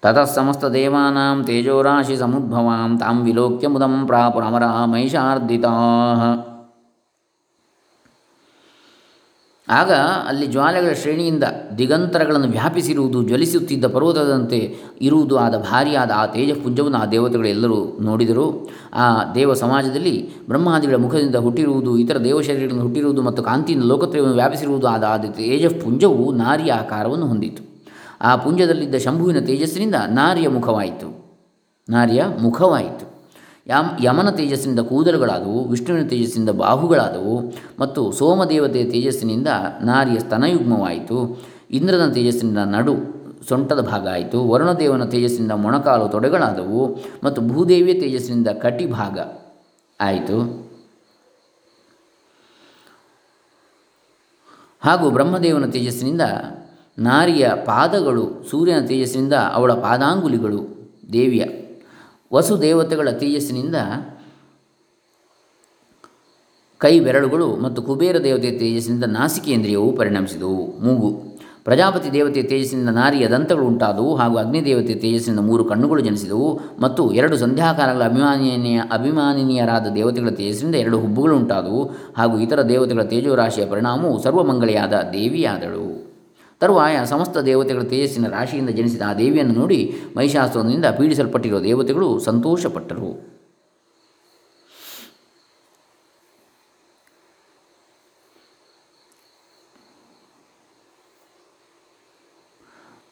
ततः 0.03 0.25
समस्तदेवानां 0.25 1.43
तेजोराशिसमुद्भवां, 1.43 2.97
तां 2.97 3.15
विलोक्य 3.15 3.67
मुदं 3.67 4.07
प्रापुरमरा 4.07 4.85
महिषार्दिताः। 4.85 6.52
ಆಗ 9.69 9.91
ಅಲ್ಲಿ 10.27 10.47
ಜ್ವಾಲೆಗಳ 10.47 10.93
ಶ್ರೇಣಿಯಿಂದ 10.93 11.43
ದಿಗಂತರಗಳನ್ನು 11.77 12.47
ವ್ಯಾಪಿಸಿರುವುದು, 12.47 13.23
ಜ್ವಲಿಸುತ್ತಿದ್ದ 13.23 13.85
ಪರ್ವತದಂತೆ 13.85 14.75
ಇರುವುದು 15.01 15.37
ಆದ 15.37 15.57
ಭಾರಿಯಾದ 15.57 16.11
ಆ 16.15 16.25
ತೇಜಪುಂಜವನ್ನು 16.25 16.97
ಆ 16.97 17.05
ದೇವತೆಗಳೆಲ್ಲರೂ 17.05 17.97
ನೋಡಿದರು. 18.01 18.69
ಆ 18.93 19.33
ದೇವ 19.33 19.53
ಸಮಾಜದಲ್ಲಿ 19.53 20.45
ಬ್ರಹ್ಮಾದಿಗಳ 20.47 20.95
ಮುಖದಿಂದ 20.95 21.35
ಹುಟ್ಟಿರುವುದು, 21.35 21.97
ಇತರ 21.97 22.17
ದೇವಶರೀರಗಳನ್ನು 22.17 22.83
ಹುಟ್ಟಿರುವುದು 22.83 23.21
ಮತ್ತು 23.21 23.43
ಕಾಂತಿಯಿಂದ 23.43 23.83
ಲೋಕತ್ರಯವನ್ನು 23.83 24.35
ವ್ಯಾಪಿಸಿರುವುದು 24.35 24.87
ಆದ 24.87 25.03
ಆ 25.03 25.17
ತೇಜಪುಂಜವು 25.17 26.31
ನಾರಿಯ 26.31 26.71
ಆಕಾರವನ್ನು 26.71 27.27
ಹೊಂದಿತು. 27.27 27.63
ಆ 28.21 28.35
ಪುಂಜದಲ್ಲಿದ್ದ 28.35 28.95
ಶಂಭುವಿನ 28.95 29.39
ತೇಜಸ್ಸಿನಿಂದ 29.39 29.95
ನಾರಿಯ 29.95 30.47
ಮುಖವಾಯಿತು. 30.47 31.39
ನಾರಿಯ 31.89 32.23
ಮುಖವಾಯಿತು. 32.41 33.12
ಯಾಮ್ 33.67 33.89
ಯಮನ 34.03 34.29
ತೇಜಸ್ಸಿನಿಂದ 34.29 34.79
ಕೂದಲುಗಳಾದವು, 34.79 35.63
ವಿಷ್ಣುವಿನ 35.63 36.07
ತೇಜಸ್ಸಿನಿಂದ 36.07 36.49
ಬಾಹುಗಳಾದವು 36.49 37.53
ಮತ್ತು 37.79 38.11
ಸೋಮದೇವತೆಯ 38.11 38.83
ತೇಜಸ್ಸಿನಿಂದ 38.83 39.47
ನಾರಿಯ 39.81 40.19
ಸ್ತನಯುಗ್ಮವಾಯಿತು. 40.19 41.45
ಇಂದ್ರನ 41.71 42.11
ತೇಜಸ್ಸಿನಿಂದ 42.11 42.57
ನಡು 42.57 42.95
ಸೊಂಟದ 43.49 43.79
ಭಾಗ 43.79 44.07
ಆಯಿತು. 44.07 44.49
ವರುಣದೇವನ 44.49 45.03
ತೇಜಸ್ಸಿನಿಂದ 45.05 45.51
ಮೊಣಕಾಲು 45.51 46.07
ತೊಡೆಗಳಾದವು 46.07 46.97
ಮತ್ತು 47.23 47.41
ಭೂದೇವಿಯ 47.41 47.93
ತೇಜಸ್ಸಿನಿಂದ 47.93 48.47
ಕಟಿ 48.47 48.85
ಭಾಗ 48.85 49.19
ಆಯಿತು. 49.99 50.37
ಹಾಗೂ 54.81 55.09
ಬ್ರಹ್ಮದೇವನ 55.09 55.65
ತೇಜಸ್ಸಿನಿಂದ 55.65 56.21
ನಾರಿಯ 56.99 57.49
ಪಾದಗಳು, 57.65 58.43
ಸೂರ್ಯನ 58.49 58.79
ತೇಜಸ್ಸಿನಿಂದ 58.79 59.33
ಅವಳ 59.33 59.73
ಪಾದಾಂಗುಲಿಗಳು 59.73 60.61
ದೇವಿಯ 61.13 61.43
ವಸುದೇವತೆಗಳ 62.33 63.09
ತೇಜಸ್ಸಿನಿಂದ 63.09 63.75
ಕೈ 66.77 66.99
ಬೆರಳುಗಳು 66.99 67.55
ಮತ್ತು 67.55 67.81
ಕುಬೇರ 67.81 68.23
ದೇವತೆಯ 68.23 68.51
ತೇಜಸ್ಸಿನಿಂದ 68.51 69.03
ನಾಸಿಕೇಂದ್ರಿಯವು 69.03 69.95
ಪರಿಣಮಿಸಿದವು. 69.95 70.79
ಮೂಗು. 70.79 71.33
ಪ್ರಜಾಪತಿ 71.63 72.13
ದೇವತೆಯ 72.13 72.43
ತೇಜಸ್ಸಿನಿಂದ 72.43 72.89
ನಾರಿಯ 72.89 73.27
ದಂತಗಳು 73.27 73.65
ಉಂಟಾದವು 73.65 74.15
ಹಾಗೂ 74.15 74.37
ಅಗ್ನಿದೇವತೆಯ 74.37 74.95
ತೇಜಸ್ಸಿನಿಂದ 74.95 75.39
ಮೂರು 75.39 75.63
ಕಣ್ಣುಗಳು 75.63 76.01
ಜನಿಸಿದವು 76.01 76.59
ಮತ್ತು 76.79 77.11
ಎರಡು 77.11 77.37
ಸಂಧ್ಯಾಕಾಲಗಳ 77.37 78.03
ಅಭಿಮಾನಿಯ 78.03 78.81
ಅಭಿಮಾನಿನಿಯರಾದ 78.91 79.87
ದೇವತೆಗಳ 79.95 80.29
ತೇಜಸ್ಸಿನಿಂದ 80.29 80.75
ಎರಡು 80.75 80.99
ಹುಬ್ಬುಗಳು 80.99 81.35
ಉಂಟಾದವು 81.35 81.91
ಹಾಗೂ 82.17 82.39
ಇತರ 82.39 82.61
ದೇವತೆಗಳ 82.61 83.03
ತೇಜೋರಾಶಿಯ 83.03 83.65
ಪರಿಣಾಮವು 83.65 84.23
ಸರ್ವಮಂಗಳೆಯಾದ 84.23 84.93
ದೇವಿಯಾದಳು. 85.13 86.12
ತರುವಾಯ 86.62 87.00
ಸಮಸ್ತ 87.10 87.42
ದೇವತೆಗಳ 87.48 87.82
ತೇಜಸ್ಸಿನ 87.90 88.28
ರಾಶಿಯಿಂದ 88.36 88.70
ಜನಿಸಿದ 88.78 89.02
ಆ 89.08 89.12
ದೇವಿಯನ್ನು 89.20 89.54
ನೋಡಿ 89.60 89.80
ಮಹಿಷಾಸುರನಿಂದ 90.16 90.86
ಪೀಡಿಸಲ್ಪಟ್ಟಿರುವ 90.98 91.60
ದೇವತೆಗಳು 91.66 92.08
ಸಂತೋಷಪಟ್ಟರು 92.28 93.10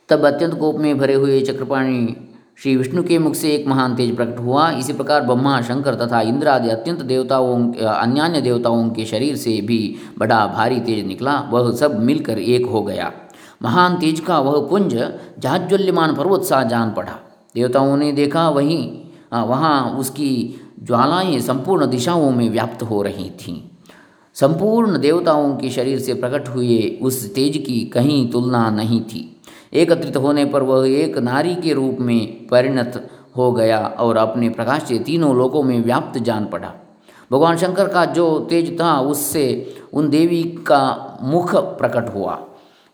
तब 0.09 0.25
अत्यंत 0.25 0.55
कोप 0.55 0.77
में 0.79 0.99
भरे 0.99 1.15
हुए 1.15 1.41
चक्रपाणी 1.43 2.17
श्री 2.59 2.75
विष्णु 2.77 3.03
के 3.05 3.19
मुख 3.19 3.35
से 3.35 3.49
एक 3.55 3.67
महान 3.69 3.95
तेज 3.97 4.15
प्रकट 4.17 4.39
हुआ 4.39 4.69
इसी 4.73 4.93
प्रकार 4.93 5.23
ब्रह्मा 5.23 5.61
शंकर 5.63 5.95
तथा 5.97 6.21
इंद्र 6.23 6.49
आदि 6.49 6.69
अत्यंत 6.71 7.03
देवताओं 7.05 7.57
अन्यान्य 7.85 8.41
देवताओं 8.41 8.89
के 8.91 9.05
शरीर 9.07 9.37
से 9.37 9.61
भी 9.63 9.79
बड़ा 10.19 10.47
भारी 10.49 10.81
तेज 10.81 11.05
निकला 11.07 11.39
वह 11.51 11.71
सब 11.77 11.99
मिलकर 12.03 12.39
एक 12.39 12.67
हो 12.67 12.83
गया 12.83 13.13
महान 13.64 13.96
तेज 13.98 14.20
का 14.20 14.40
वह 14.40 14.68
कुंज 14.68 14.94
जाज्वल्यमान 15.40 16.16
पर्वत 16.16 16.44
सा 16.44 16.64
जान 16.64 16.92
पड़ा। 16.92 17.20
देवताओं 17.56 17.98
ने 17.98 18.12
देखा 18.12 18.50
वहीं 18.50 18.84
वहाँ 19.34 19.98
उसकी 19.98 20.62
ज्वालाएँ 20.84 21.40
संपूर्ण 21.40 21.86
दिशाओं 21.86 22.32
में 22.32 22.50
व्याप्त 22.50 22.84
हो 22.84 23.02
रही 23.02 23.30
थीं। 23.30 23.62
संपूर्ण 24.34 25.00
देवताओं 25.00 25.56
के 25.56 25.70
शरीर 25.70 26.00
से 26.00 26.14
प्रकट 26.14 26.50
हुए 26.50 27.00
उस 27.02 27.34
तेज 27.36 27.58
की 27.58 27.80
कहीं 27.86 28.32
तुलना 28.32 28.70
नहीं 28.70 29.02
थी। 29.02 29.42
एकत्रित 29.74 30.18
होने 30.18 30.46
पर 30.46 30.64
वह 30.64 30.90
एक 30.90 31.18
नारी 31.18 31.56
के 31.56 31.74
रूप 31.74 31.98
में 32.00 32.48
परिणत 32.48 33.10
हो 33.38 33.52
गया 33.52 33.80
और 33.80 34.18
अपने 34.18 34.50
प्रकाश 34.50 34.84
से 34.84 35.00
तीनों 35.00 35.36
लोकों 35.36 35.64
में 35.64 35.84
व्याप्त 35.84 36.20
जान 36.20 36.46
पड़ा। 36.46 36.74
भगवान 37.32 37.58
शंकर 37.58 37.88
का 37.88 38.06
जो 38.06 38.40
तेज 38.40 38.80
था, 38.80 39.00
उससे 39.00 39.76
उन 39.94 40.10
देवी 40.10 40.44
का 40.44 41.18
मुख 41.24 41.56
प्रकट 41.56 42.14
हुआ। 42.16 42.40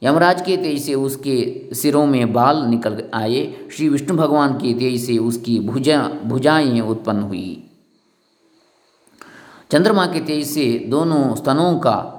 यमराज 0.03 0.41
के 0.41 0.57
तेज 0.57 0.81
से 0.81 0.93
उसके 0.93 1.69
सिरों 1.73 2.05
में 2.05 2.33
बाल 2.33 2.65
निकल 2.65 3.03
आए। 3.13 3.55
श्री 3.71 3.89
विष्णु 3.89 4.17
भगवान 4.17 4.53
के 4.53 4.73
तेज 4.73 5.05
से 5.05 5.17
उसकी 5.17 5.59
भुजा, 5.59 6.09
भुजाएँ 6.25 6.81
उत्पन्न 6.81 7.21
हुई। 7.21 7.63
चंद्रमा 9.71 10.05
के 10.05 10.19
तेज 10.19 10.47
से 10.47 10.85
दोनों 10.87 11.35
स्तनों 11.35 11.79
का 11.79 12.13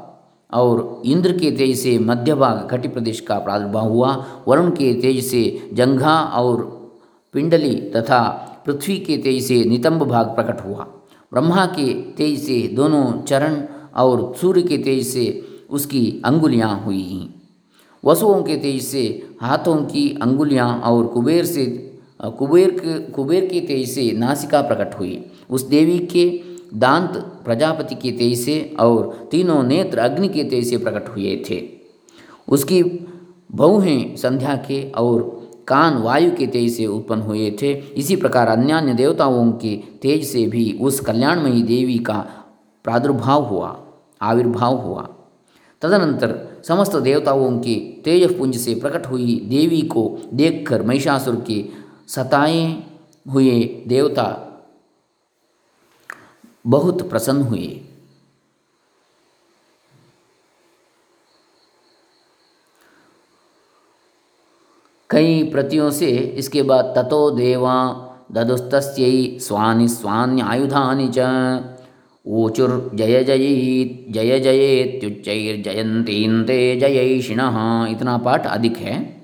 और 0.53 1.03
इंद्र 1.07 1.33
के 1.33 1.51
तेज 1.51 1.79
से 1.79 1.99
मध्य 1.99 2.35
भाग 2.35 2.69
घटी 2.71 2.89
प्रदेश 2.89 3.21
का 3.21 3.39
प्रादुर्भाव 3.39 3.89
हुआ। 3.89 4.27
वरुण 4.49 4.71
के 4.71 4.95
तेज 4.95 5.25
से 5.25 5.71
जंघा 5.73 6.21
और 6.21 6.79
पिंडली 7.33 7.75
तथा 7.75 8.45
पृथ्वी 8.67 8.97
के 8.99 9.17
तेज 9.17 9.45
से 9.45 9.65
नितंब 9.65 10.03
भाग 10.03 10.27
प्रकट 10.27 10.65
हुआ। 10.65 10.87
ब्रह्मा 11.33 11.67
के 11.67 11.95
तेज 11.95 12.43
से 12.43 12.69
दोनों 12.69 13.23
चरण 13.23 13.63
और 13.97 14.35
सूर्य 14.41 14.63
के 14.63 14.79
तेज 14.79 15.07
से 15.07 15.49
उसकी 15.71 16.23
अंगुलियाँ 16.25 16.83
हुई। 16.85 17.35
वसुओं 18.05 18.43
के 18.43 18.57
तेज 18.57 18.83
से, 18.83 19.29
हाथों 19.41 19.77
की 19.77 20.19
अंगुलियाँ 20.23 20.81
और 20.81 21.07
कुबेर 21.07 21.45
से, 21.45 21.67
कुबेर 22.39 22.71
के 22.71 22.99
कुबेर 23.13 23.47
के 23.47 23.61
तेज 23.61 23.89
से 23.91 24.13
नासिका 24.13 24.63
प्रकट 24.63 24.99
हुई। 24.99 25.25
उस 25.51 25.63
देवी 25.63 25.99
के 25.99 26.29
दांत 26.75 27.17
प्रजापति 27.45 27.95
के 27.95 28.13
तेज 28.13 28.39
से 28.39 28.77
और 28.81 29.29
तीनों 29.31 29.63
नेत्र 29.63 29.99
अग्नि 29.99 30.29
के 30.29 30.45
तेज 30.45 30.71
से 30.71 30.79
प्रकट 30.79 31.09
हुए 31.09 31.45
थे। 31.51 31.63
उसकी 32.49 32.83
बहुहें 33.53 34.17
संध्या 34.17 34.57
के 34.57 34.91
और 34.91 35.23
कान 35.69 35.97
वायु 35.99 36.31
के 36.37 36.47
तेज 36.47 36.77
से 36.77 36.87
उत्पन्न 36.87 37.23
हुए 37.23 37.51
थे। 37.63 37.73
इसी 37.73 38.17
प्रकार 38.17 38.49
अन्य 38.49 38.73
अन्य 38.73 38.95
देवताओं 38.95 39.53
के 39.53 39.77
तेज 40.03 40.25
से 40.25 40.47
भी 40.47 40.79
उस 40.81 41.01
कल्याणमयी 41.01 41.63
देवी 41.63 41.99
का 41.99 42.27
प्रादुर्भाव 42.85 43.45
हुआ, 43.45 43.77
आविर्भाव 44.23 44.77
हुआ। 44.77 45.09
तदनंतर 45.83 46.48
समस्त 46.65 46.97
देवताओं 46.97 47.59
के 47.59 47.75
तेजपुंज 48.05 48.57
से 48.57 48.75
प्रकट 48.75 49.07
हुई 49.07 49.41
देवी 49.49 49.81
को 49.83 50.05
देखकर 50.35 50.83
महिषासुर 50.83 51.45
के 51.47 51.65
सताए 52.09 52.63
हुए 53.31 53.51
देवता 53.87 54.29
बहुत 56.67 57.09
प्रसन्न 57.11 57.43
हुए। 57.43 57.67
कई 65.11 65.43
प्रतियों 65.51 65.91
से 65.91 66.07
इसके 66.39 66.63
बाद 66.63 66.93
ततो 66.97 67.31
देवा 67.31 67.75
ददुस्तस्यै 68.33 69.39
स्वानि 69.39 69.89
स्वान्यायुधानि 69.89 71.09
च। 71.09 71.78
ಊಚುರ್ 72.29 72.97
ಜಯ 72.97 73.23
ಜಯೀತ್ 73.23 74.13
ಜಯ 74.13 74.39
ಜಯೇತ್ಯುಚ್ಚೈರ್ 74.39 75.65
ಜಯಂತೀಂತೆ 75.65 76.81
ಜಯೈಷಿಣಃ 76.81 77.87
ಇತನಾ 77.91 78.17
ಪಾಠ 78.17 78.47
ಅಧಿಕ 78.47 78.77
ಹೇ 78.77 79.15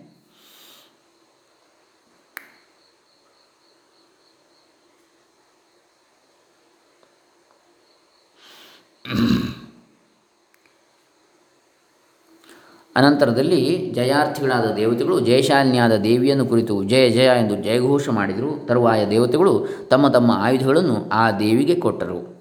ಅನಂತರದಲ್ಲಿ 12.97 13.91
ಜಯಾರ್ಥಿಗಳಾದ 13.95 14.77
ದೇವತೆಗಳು 14.77 15.21
ಜಯಶಾಲಿನಿಯಾದ 15.21 15.97
ದೇವಿಯನ್ನು 15.97 16.47
ಕುರಿತು 16.47 16.85
ಜಯ 16.85 17.11
ಜಯ 17.11 17.25
ಎಂದು 17.25 17.57
ಜಯಘೋಷ 17.63 18.09
ಮಾಡಿದರು. 18.09 18.67
ತರುವಾಯ 18.67 19.07
ದೇವತೆಗಳು 19.07 19.67
ತಮ್ಮ 19.91 20.09
ತಮ್ಮ 20.09 20.31
ಆಯುಧಗಳನ್ನು 20.33 21.09
ಆ 21.09 21.31
ದೇವಿಗೆ 21.31 21.75
ಕೊಟ್ಟರು. 21.75 22.34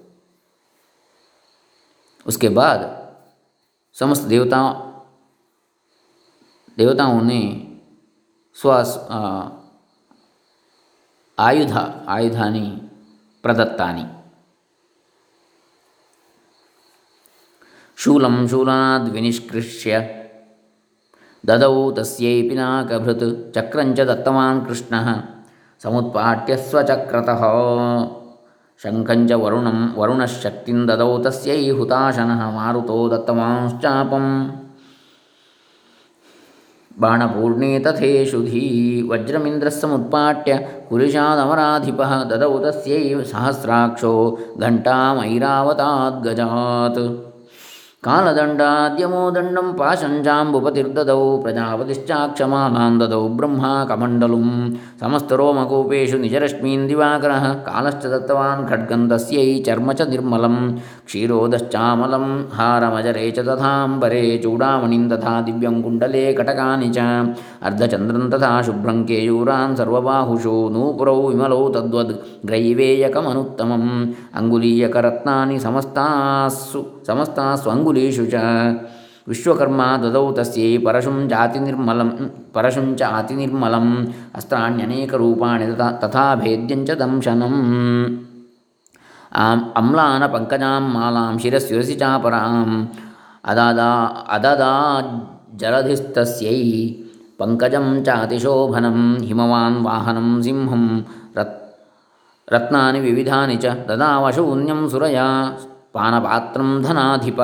उसके 2.34 2.48
बाद 2.48 2.80
समस्त 3.92 4.22
देवता 4.22 4.60
देवताओं 6.78 7.22
ने 7.22 7.42
स्व 8.54 8.70
आयुध, 11.38 11.72
आयुधानि, 12.08 12.90
प्रदत्तानि। 13.42 14.06
शूलं 17.96 18.48
शूलाद् 18.48 19.08
विनिष्कृष्य। 19.08 19.92
ददौ 21.46 21.92
तस्यै 21.92 22.48
पिनाकभृत्। 22.48 23.54
चक्रञ्च 23.54 24.00
दत्तवान् 24.00 24.66
कृष्णः। 24.66 25.08
ಶಂಖಂಚ 28.80 29.32
ವರುಣಂ 29.34 29.78
ವರುಣಶಕ್ತಿಂ 29.98 30.78
ದದೌ 30.88 31.12
ತಸ್ಯೈ 31.22 31.62
ಹುತಾಶನಃ 31.70 32.40
ಮಾರುತೋ 32.50 32.96
ದತ್ತಮಾಂಶ್ಚಾಪಂ 33.08 34.26
ಬಾಣಪೂರ್ಣೇ 36.96 37.70
ತಥೇಷುಧೀ 37.78 38.64
ವಜ್ರಮಿಂದ್ರಸ್ಸಮುತ್ಪಾಟ್ಯ 39.08 40.52
ಕುಲಿಶಾದಮರಾಧಿಪಃ 40.88 42.12
ದದೌ 42.30 42.52
ತಸ್ಯೈ 42.64 43.04
ಸಹಸ್ರಾಕ್ಷೋ 43.24 44.12
ಘಂಟಾಮೈರಾವತಾದ್ಗಜಾತ್ 44.60 45.64
कालदण्डाद्यमोदण्डं 48.05 49.65
पाशञ्जाम्बुपतिर्ददौ 49.79 51.23
प्रजापतिश्चाक्षमानां 51.43 52.91
ददौ 52.99 53.19
ब्रह्मा 53.39 53.71
कमण्डलुं 53.89 54.45
समस्तरोमकूपेषु 55.01 56.17
निजरश्मीन् 56.21 56.85
दिवाकरः 56.89 57.45
कालश्च 57.65 58.05
दत्तवान् 58.13 58.67
खड्गं 58.69 59.03
तस्यै 59.13 59.43
चर्म 59.65 59.91
च 59.97 60.07
निर्मलं 60.11 60.55
क्षीरोदश्चामलं 61.07 62.25
हारमजरे 62.59 63.25
च 63.37 63.45
तथाम्बरे 63.49 64.23
चूडामणिं 64.45 65.03
तथा 65.13 65.33
दिव्यं 65.49 65.81
कुण्डले 65.87 66.23
कटकानि 66.39 66.89
च 66.99 67.09
अर्धचन्द्रं 67.71 68.25
तथा 68.35 68.53
शुभ्रं 68.69 69.03
केयूरान् 69.11 69.77
सर्वबाहुषु 69.81 70.55
नूपुरौ 70.77 71.17
विमलौ 71.27 71.61
तद्वद् 71.75 72.15
ग्रैवेयकमनुत्तमम् 72.51 73.91
अङ्गुलीयकरत्नानि 74.41 75.59
ಸಮಸ್ತಾ 77.06 77.46
ಸ್ವಂಗುಲೀಷು 77.62 78.26
ಚ. 78.26 78.34
ವಿಶ್ವಕರ್ಮ 79.28 79.82
ದದೌ 80.02 80.24
ತಸ್ಯೈ 80.36 80.70
ಪರಶುಂ 80.78 81.18
ಜಾತಿ 81.28 81.58
ನಿರ್ಮಲಂ, 81.58 82.10
ಪರಶುಂ 82.54 82.88
ಚ 82.96 83.02
ಅತಿ 83.18 83.34
ನಿರ್ಮಲಂ 83.34 83.86
ಅಸ್ತ್ರಾಣ್ಯನೇಕ 84.34 85.12
ರೂಪಾಣಿ 85.14 85.66
ತಥಾ 86.02 86.24
ಭೇದ್ಯಂಚ 86.34 86.90
ದಂಶನಂ. 87.02 87.56
ಆಂ, 89.42 89.60
ಅಮ್ಲಾನ 89.76 90.26
ಪಂಕಜಾಂ 90.26 90.84
ಮಾಲಾಂ 90.96 91.36
ಶಿರಸ್ಯುರಸಿ 91.42 91.94
ಚಾಪರಾಂ 91.94 92.70
ಅದಾದ, 93.44 93.80
ಅದದ 94.36 94.64
ಜಲಧಿಸ್ತಸ್ಯೈ 95.56 96.60
ಪಂಕಜಂ 97.38 97.88
ಚಾತಿಶೋಭನಂ, 98.04 99.00
ಹಿಮವಾನ್ 99.28 99.78
ವಾಹನಂ 99.86 100.28
ಸಿಂಹಂ, 100.42 100.84
ರತ್, 101.36 101.58
ರತ್ನಾನಿ 102.48 103.00
ವಿವಿಧಾನಿ 103.00 103.56
ಚ 103.56 103.66
ದದಾವ 103.88 104.30
ಶೂನ್ಯಂ 104.30 104.82
ಸುರಯಾ. 104.90 105.28
ಪಾನಪಾತ್ರಂ 105.94 106.82
ಧನಾಧಿಪ. 106.82 107.40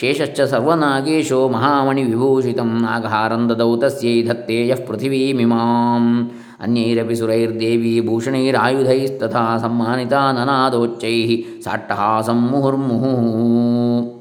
ಶೇಷಶ್ಚ 0.00 0.40
ಸರ್ವನಾಗೇಶೋ 0.40 1.48
ಮಹಾಮಣಿ 1.48 2.02
ವಿಭೂಷಿತ. 2.02 2.60
ನಾಗಹಾರಂದದೌ 2.60 3.76
ತಸ್ಯೈ 3.76 4.22
ಧತ್ತೇ 4.26 4.68
ಯಃ 4.68 4.86
ಪೃಥಿವೀಮಿಮಾಂ. 4.86 6.30
ಅನ್ಯೈರಪಿ 6.60 7.14
ಸುರೈರ್ದೇವೀ 7.14 8.06
ಭೂಷಣೈರಾಯುಧೈಸ್ತಥಾ 8.06 9.58
ಸಮ್ಮಾನಿತಾ 9.58 10.32
ನನಾದೋಚ್ಚೈ. 10.32 11.44
ಸಾಟ್ಟಹಾಸಂ 11.64 12.48
ಮುಹುರ್ಮುಹುಃ. 12.50 14.17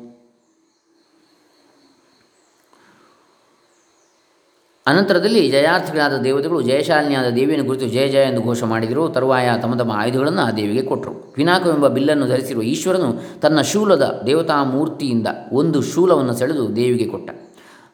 ಅನಂತರದಲ್ಲಿ 4.88 5.50
ಜಯಾರ್ಥಿಗಳಾದ 5.52 6.18
ದೇವತೆಗಳು 6.18 6.62
ಜಯಶಾಲಿನಿಯಾದ 6.62 7.30
ದೇವಿಯನ್ನು 7.30 7.68
ಕುರಿತು 7.68 7.86
ಜಯ 7.86 8.08
ಜಯ 8.08 8.24
ಎಂದು 8.30 8.42
ಘೋಷ 8.42 8.64
ಮಾಡಿದರು. 8.64 9.10
ತರುವಾಯ 9.10 9.50
ತಮ್ಮ 9.62 9.76
ತಮ್ಮ 9.76 9.92
ಆಯುಧಗಳನ್ನು 9.92 10.42
ಆ 10.42 10.52
ದೇವಿಗೆ 10.52 10.82
ಕೊಟ್ಟರು. 10.82 11.34
ಪಿನಾಕವೆಂಬ 11.34 11.88
ಬಿಲ್ಲನ್ನು 11.88 12.28
ಧರಿಸಿರುವ 12.28 12.64
ಈಶ್ವರನು 12.64 13.40
ತನ್ನ 13.42 13.62
ಶೂಲದ 13.62 14.24
ದೇವತಾ 14.26 14.64
ಮೂರ್ತಿಯಿಂದ 14.64 15.28
ಒಂದು 15.54 15.82
ಶೂಲವನ್ನು 15.82 16.34
ಸೆಳೆದು 16.34 16.76
ದೇವಿಗೆ 16.76 17.06
ಕೊಟ್ಟ. 17.06 17.30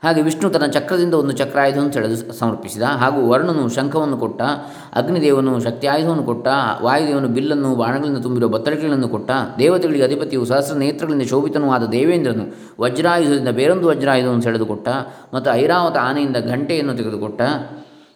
ಹಾಗೆ 0.03 0.21
ವಿಷ್ಣು 0.21 0.49
ತನ್ನ 0.49 0.65
ಚಕ್ರದಿಂದ 0.65 1.13
ಒಂದು 1.13 1.31
ಚಕ್ರಾಯುಧವನ್ನು 1.31 1.93
ಸೆಳೆದು 1.93 2.33
ಸಮರ್ಪಿಸಿದ. 2.33 2.81
ಹಾಗೂ 2.81 3.29
ವರ್ಣನು 3.29 3.69
ಶಂಖವನ್ನು 3.69 4.17
ಕೊಟ್ಟ, 4.17 4.41
ಅಗ್ನಿದೇವನು 4.93 5.59
ಶಕ್ತಿಯಾಯುಧವನ್ನು 5.59 6.23
ಕೊಟ್ಟ, 6.23 6.47
ವಾಯುದೇವನು 6.81 7.27
ಬಿಲ್ಲನ್ನು 7.27 7.75
ಬಾಣಗಳಿಂದ 7.75 8.17
ತುಂಬಿರುವ 8.17 8.49
ಬತ್ತಳಿಕೆಗಳನ್ನು 8.49 9.07
ಕೊಟ್ಟ, 9.07 9.31
ದೇವತೆಗಳಿಗೆ 9.59 10.03
ಅಧಿಪತಿಯು 10.03 10.45
ಸಹಸ್ರ 10.45 10.75
ನೇತ್ರಗಳಿಂದ 10.75 11.21
ಶೋಭಿತನೂ 11.21 11.71
ಆದ 11.71 11.83
ದೇವೇಂದ್ರನು 11.83 12.45
ವಜ್ರಾಯುಧದಿಂದ 12.81 13.49
ಬೇರೊಂದು 13.49 13.87
ವಜ್ರಾಯುಧವನ್ನು 13.87 14.41
ಸೆಳೆದುಕೊಟ್ಟ 14.41 14.87
ಮತ್ತು 15.33 15.51
ಐರಾವತ 15.51 15.97
ಆನೆಯಿಂದ 15.97 16.37
ಘಂಟೆಯನ್ನು 16.49 16.95
ತೆಗೆದುಕೊಟ್ಟ. 16.95 17.41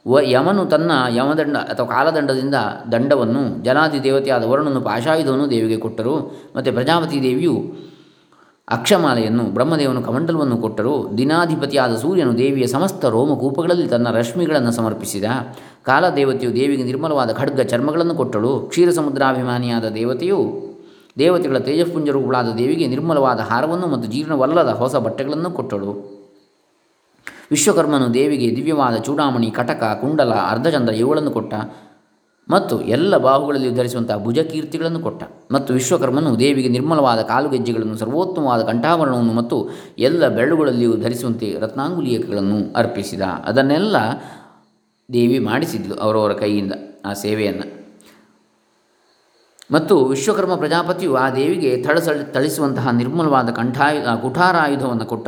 ವ 0.08 0.20
ಯಮನು 0.22 0.66
ತನ್ನ 0.66 0.92
ಯಮದಂಡ 1.10 1.58
ಅಥವಾ 1.58 1.86
ಕಾಲದಂಡದಿಂದ 1.86 2.56
ದಂಡವನ್ನು 2.92 3.64
ಜನಾದಿ 3.64 4.04
ದೇವತೆಯಾದ 4.04 4.44
ವರುಣನು 4.44 4.82
ಪಾಶಾಯುಧವನ್ನು 4.82 5.50
ದೇವಿಗೆ 5.50 5.78
ಕೊಟ್ಟರು. 5.78 6.16
ಮತ್ತು 6.56 6.74
ಪ್ರಜಾಪತಿ 6.74 7.24
ದೇವಿಯು 7.24 7.88
ಅಕ್ಷಮಾಲೆಯನ್ನು 8.70 9.44
ಬ್ರಹ್ಮದೇವನು 9.44 10.02
ಕಮಂಡಲವನ್ನು 10.02 10.58
ಕೊಟ್ಟರು. 10.58 11.18
ದಿನಾಧಿಪತಿಯಾದ 11.18 11.96
ಸೂರ್ಯನು 11.96 12.38
ದೇವಿಯ 12.38 12.68
ಸಮಸ್ತ 12.68 13.06
ರೋಮಕೂಪಗಳಲ್ಲಿ 13.06 13.88
ತನ್ನ 13.88 14.12
ರಶ್ಮಿಗಳನ್ನು 14.12 14.72
ಸಮರ್ಪಿಸಿದ. 14.72 15.24
ಕಾಲದೇವತೆಯು 15.84 16.54
ದೇವಿಗೆ 16.54 16.84
ನಿರ್ಮಲವಾದ 16.84 17.34
ಖಡ್ಗ 17.34 17.62
ಚರ್ಮಗಳನ್ನು 17.62 18.16
ಕೊಟ್ಟಳು. 18.16 18.60
ಕ್ಷೀರ 18.60 18.90
ಸಮುದ್ರಾಭಿಮಾನಿಯಾದ 18.92 19.90
ದೇವತೆಯು 19.90 20.40
ದೇವತೆಗಳ 21.20 21.58
ತೇಜಸ್ಪುಂಜರುಗಳಾದ 21.58 22.50
ದೇವಿಗೆ 22.58 22.88
ನಿರ್ಮಲವಾದ 22.88 23.40
ಹಾರವನ್ನು 23.40 23.88
ಮತ್ತು 23.88 24.12
ಜೀರ್ಣವಲ್ಲದ 24.12 24.70
ಹೊಸ 24.70 24.96
ಬಟ್ಟೆಗಳನ್ನು 24.96 25.52
ಕೊಟ್ಟಳು. 25.52 25.92
ವಿಶ್ವಕರ್ಮನು 27.52 28.14
ದೇವಿಗೆ 28.14 28.56
ದಿವ್ಯವಾದ 28.56 28.96
ಚೂಡಾಮಣಿ, 28.96 29.52
ಕಟಕ, 29.52 29.98
ಕುಂಡಲ, 30.02 30.34
ಅರ್ಧಚಂದ್ರ 30.34 30.94
ಇವುಗಳನ್ನು 30.94 31.32
ಕೊಟ್ಟ. 31.32 31.54
ಮತ್ತು 32.50 32.82
ಎಲ್ಲ 32.82 33.18
ಬಾಹುಗಳಲ್ಲಿ 33.18 33.76
ಧರಿಸುವಂತಹ 33.76 34.18
ಭುಜಕೀರ್ತಿಗಳನ್ನು 34.18 35.00
ಕೊಟ್ಟ 35.00 35.24
ಮತ್ತು 35.52 35.74
ವಿಶ್ವಕರ್ಮನು 35.74 36.40
ದೇವಿಗೆ 36.40 36.70
ನಿರ್ಮಲವಾದ 36.70 37.22
ಕಾಲುಗೆಜ್ಜೆಗಳನ್ನು, 37.22 37.98
ಸರ್ವೋತ್ತಮವಾದ 37.98 38.62
ಕಂಠಾಭರಣವನ್ನು 38.62 39.34
ಮತ್ತು 39.34 39.70
ಎಲ್ಲ 39.98 40.28
ಬೆರಳುಗಳಲ್ಲಿಯೂ 40.28 40.98
ಧರಿಸುವಂತೆ 40.98 41.60
ರತ್ನಾಂಗುಲೀಯಗಳನ್ನು 41.60 42.74
ಅರ್ಪಿಸಿದ. 42.74 43.22
ಅದನ್ನೆಲ್ಲ 43.22 43.96
ದೇವಿ 45.14 45.40
ಮಾಡಿಸಿದ್ಲು 45.40 45.96
ಅವರವರ 45.96 46.34
ಕೈಯಿಂದ 46.34 46.74
ಆ 47.06 47.14
ಸೇವೆಯನ್ನು. 47.14 47.78
ಮತ್ತು 49.72 50.06
ವಿಶ್ವಕರ್ಮ 50.06 50.56
ಪ್ರಜಾಪತಿಯು 50.56 51.16
ಆ 51.16 51.30
ದೇವಿಗೆ 51.30 51.84
ಥಳಸಳಿ, 51.84 52.34
ಥಳಿಸುವಂತಹ 52.34 52.90
ನಿರ್ಮಲವಾದ 52.90 53.50
ಕಂಠಾಯು 53.50 54.22
ಕುಠಾರಾಯುಧವನ್ನು 54.22 55.06
ಕೊಟ್ಟ 55.06 55.28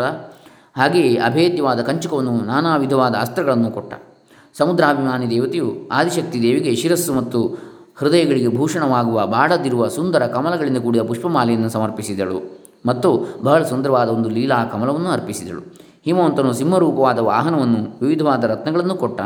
ಹಾಗೆಯೇ 0.78 1.16
ಅಭೇದ್ಯವಾದ 1.16 1.82
ಕಂಚುಕವನ್ನು 1.82 2.40
ನಾನಾ 2.46 2.76
ವಿಧವಾದ 2.78 3.16
ಅಸ್ತ್ರಗಳನ್ನು 3.16 3.72
ಕೊಟ್ಟ. 3.72 3.94
ಸಮುದ್ರಾಭಿಮಾನಿ 4.58 5.30
ದೇವತೆಯು 5.30 5.90
ಆದಿಶಕ್ತಿ 5.92 6.42
ದೇವಿಗೆ 6.42 6.76
ಶಿರಸ್ಸು 6.76 7.14
ಮತ್ತು 7.14 7.70
ಹೃದಯಗಳಿಗೆ 7.98 8.48
ಭೂಷಣವಾಗುವ 8.48 9.26
ಬಾಡದಿರುವ 9.28 9.88
ಸುಂದರ 9.88 10.26
ಕಮಲಗಳಿಂದ 10.26 10.78
ಕೂಡಿದ 10.78 11.02
ಪುಷ್ಪಮಾಲೆಯನ್ನು 11.02 11.70
ಸಮರ್ಪಿಸಿದಳು. 11.70 12.60
ಮತ್ತು 12.86 13.40
ಬಹಳ 13.44 13.64
ಸುಂದರವಾದ 13.64 14.10
ಒಂದು 14.10 14.30
ಲೀಲಾ 14.30 14.66
ಕಮಲವನ್ನು 14.66 15.10
ಅರ್ಪಿಸಿದಳು. 15.10 15.90
ಹಿಮವಂತನು 16.06 16.54
ಸಿಂಹರೂಪವಾದ 16.54 17.20
ವಾಹನವನ್ನು, 17.20 18.00
ವಿವಿಧವಾದ 18.02 18.44
ರತ್ನಗಳನ್ನು 18.44 18.96
ಕೊಟ್ಟ, 18.96 19.22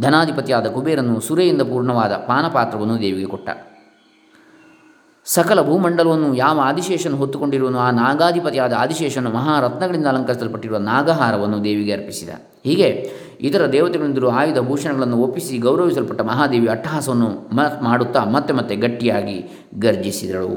ಧನಾಧಿಪತಿಯಾದ 0.00 0.66
ಕುಬೇರನ್ನು 0.66 1.20
ಸುರೆಯಿಂದ 1.20 1.62
ಪೂರ್ಣವಾದ 1.62 2.12
ಪಾನಪಾತ್ರವನ್ನು 2.12 3.00
ದೇವಿಗೆ 3.00 3.26
ಕೊಟ್ಟ. 3.26 3.48
ಸಕಲ 5.27 5.59
ಭೂಮಂಡಲವನ್ನು 5.61 6.27
ಯಾವ 6.35 6.57
ಆದಿಶೇಷನು 6.59 7.17
ಹೊತ್ತುಕೊಂಡಿರುವನು 7.17 7.79
ಆ 7.79 7.89
ನಾಗಾಧಿಪತಿಯಾದ 7.91 8.73
ಆದಿಶೇಷನು 8.73 9.29
ಮಹಾರತ್ನಗಳಿಂದ 9.29 10.07
ಅಲಂಕರಿಸಲ್ಪಟ್ಟಿರುವ 10.07 10.79
ನಾಗಹಾರವನ್ನು 10.85 11.57
ದೇವಿಗೆ 11.63 11.93
ಅರ್ಪಿಸಿದ 11.93 12.31
ಹೀಗೆ 12.65 12.89
ಇತರ 13.41 13.65
ದೇವತೆಗಳಿಂದಲೂ 13.71 14.29
ಆಯುಧ 14.31 14.61
ಭೂಷಣಗಳನ್ನು 14.67 15.17
ಒಪ್ಪಿಸಿ 15.23 15.57
ಗೌರವಿಸಲ್ಪಟ್ಟ 15.59 16.23
ಮಹಾದೇವಿ 16.23 16.67
ಅಟ್ಟಹಾಸವನ್ನು 16.67 17.29
ಮ 17.53 17.69
ಮಾಡುತ್ತಾ 17.81 18.23
ಮತ್ತೆ 18.25 18.53
ಮತ್ತೆ 18.53 18.75
ಗಟ್ಟಿಯಾಗಿ 18.75 19.39
ಗರ್ಜಿಸಿದಳು 19.79 20.53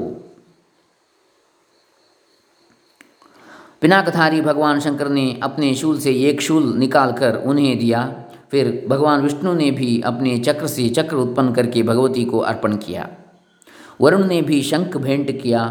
पिनाकधारी 3.81 4.39
भगवान 4.41 4.79
शंकर 4.79 5.07
ने 5.09 5.23
अपने 5.43 5.73
शूल 5.75 5.95
से 5.99 6.11
एक 6.27 6.41
शूल 6.41 6.65
निकाल 6.77 7.11
कर 7.13 7.35
उन्हें 7.45 7.77
दिया 7.79 8.01
फिर 8.51 8.67
भगवान 8.89 9.21
विष्णु 9.21 9.53
ने 9.53 9.69
भी 9.71 9.89
अपने 10.03 10.37
चक्र 10.39 10.67
से 10.67 10.87
चक्र 10.89 11.15
उत्पन्न 11.17 11.53
करके 11.53 11.83
भगवती 11.83 12.23
को 12.25 12.39
अर्पण 12.41 12.75
किया 12.85 13.03
वरुण 14.00 14.26
ने 14.26 14.40
भी 14.42 14.62
शंख 14.62 14.96
भेंट 14.96 15.30
किया। 15.42 15.62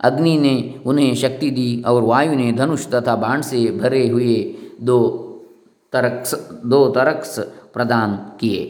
अग्नि 0.00 0.36
ने 0.38 0.80
उन्हें 0.86 1.14
शक्ति 1.14 1.50
दी 1.50 1.82
और 1.86 2.02
वायु 2.02 2.34
ने 2.34 2.52
धनुष 2.52 2.86
तथा 2.86 3.16
बाण 3.16 3.42
से 3.42 3.66
भरे 3.72 4.06
हुए 4.08 4.34
दो 4.80 4.98
तरक्स 5.92 6.34
दो 6.66 6.86
तरक्स 6.88 7.38
प्रदान 7.74 8.16
किए। 8.40 8.64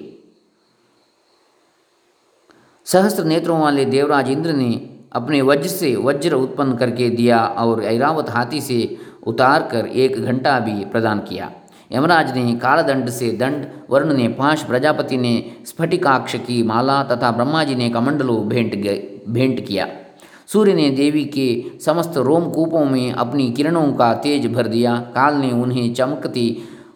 सहस्त्र 2.87 3.25
नेत्रों 3.25 3.61
वाले 3.61 3.85
देवराज 3.85 4.29
इंद्र 4.31 4.53
ने 4.53 4.73
अपने 5.13 5.41
वज्र 5.43 5.69
से 5.69 5.95
वज्र 5.97 6.35
उत्पन्न 6.35 6.77
करके 6.77 7.09
दिया 7.11 7.45
और 7.59 7.83
ऐरावत 7.85 8.31
हाथी 8.31 8.61
से 8.61 8.79
उतार 9.27 9.69
कर 9.73 9.87
एक 9.87 10.21
घंटा 10.21 10.59
भी 10.61 10.85
प्रदान 10.85 11.21
किया। 11.21 11.51
यमराज 11.93 12.37
ने 12.37 12.55
कालदंड 12.55 13.09
से 13.09 13.31
दंड 13.33 13.67
वरुण 13.91 14.13
ने 14.13 14.29
पाँच 14.29 14.63
प्रजापति 14.63 15.17
ने 15.17 15.35
स्फटिकाक्ष 15.67 16.35
की 16.37 16.63
माला 16.63 17.03
तथा 17.03 17.31
ब्रह्मा 17.31 17.63
जी 17.65 17.75
ने 17.75 17.89
कमंडलों 17.91 18.39
भेंट 18.49 18.75
भेंट 19.29 19.67
किया। 19.67 19.89
सूर्य 20.47 20.75
ने 20.75 20.89
देवी 20.91 21.25
के 21.25 21.79
समस्त 21.81 22.17
रोमकूपों 22.17 22.85
में 22.85 23.13
अपनी 23.13 23.51
किरणों 23.51 23.87
का 23.93 24.13
तेज 24.15 24.47
भर 24.47 24.67
दिया। 24.69 24.97
काल 25.15 25.35
ने 25.35 25.51
उन्हें 25.53 25.93
चमकती 25.95 26.49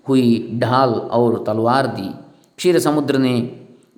हुई 0.09 0.59
ढाल 0.61 0.91
और 0.91 1.43
तलवार 1.47 1.87
दी। 1.87 2.09
क्षीर 2.59 2.79
समुद्र 2.79 3.19
ने 3.19 3.35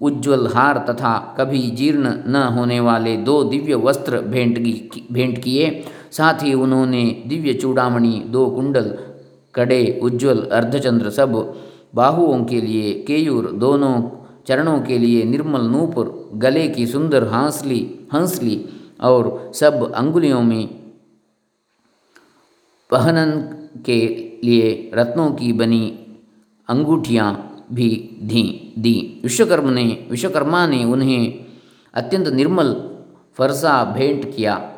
उज्ज्वल 0.02 0.46
हार 0.46 0.78
तथा 0.88 1.16
कभी 1.38 1.60
जीर्ण 1.70 2.12
न 2.26 2.42
होने 2.54 2.78
वाले 2.80 3.16
दो 3.16 3.42
दिव्य 3.44 3.74
वस्त्र 3.74 4.20
भेंट 4.22 4.58
भेंट 5.12 5.38
किए। 5.38 5.68
साथ 6.12 6.42
ही 6.42 6.54
उन्होंने 6.54 7.04
दिव्य 7.26 7.54
चूड़ामणि, 7.54 8.22
दो 8.26 8.46
कुंडल 8.46 8.90
कड़े, 9.54 10.00
उज्ज्वल, 10.02 10.42
अर्धचंद्र 10.42 11.10
सब 11.10 11.54
बाहुओं 11.94 12.44
के 12.44 12.60
लिए, 12.60 13.02
केयूर 13.02 13.52
दोनों 13.52 14.10
चरणों 14.46 14.80
के 14.80 14.98
लिए, 14.98 15.24
निर्मल 15.24 15.60
नूपुर, 15.60 16.30
गले 16.34 16.68
की 16.68 16.86
सुंदर 16.86 17.28
हांसली, 17.28 18.08
हंसली 18.14 18.68
और 19.00 19.52
सब 19.54 19.92
अंगुलियों 19.92 20.42
में 20.42 20.66
पहनन 22.90 23.30
के 23.86 24.06
लिए 24.44 24.90
रत्नों 24.94 25.30
की 25.30 25.52
बनी 25.52 25.98
अंगूठियाँ 26.68 27.64
भी 27.72 27.88
दी 28.22 28.74
दी। 28.78 29.20
विश्वकर्म 29.22 29.70
ने, 29.70 30.06
विश्वकर्मा 30.10 30.66
ने 30.66 30.84
उन्हें 30.84 31.44
अत्यंत 31.94 32.28
निर्मल 32.28 32.98
फरसा 33.34 33.84
भेंट 33.84 34.36
किया। 34.36 34.72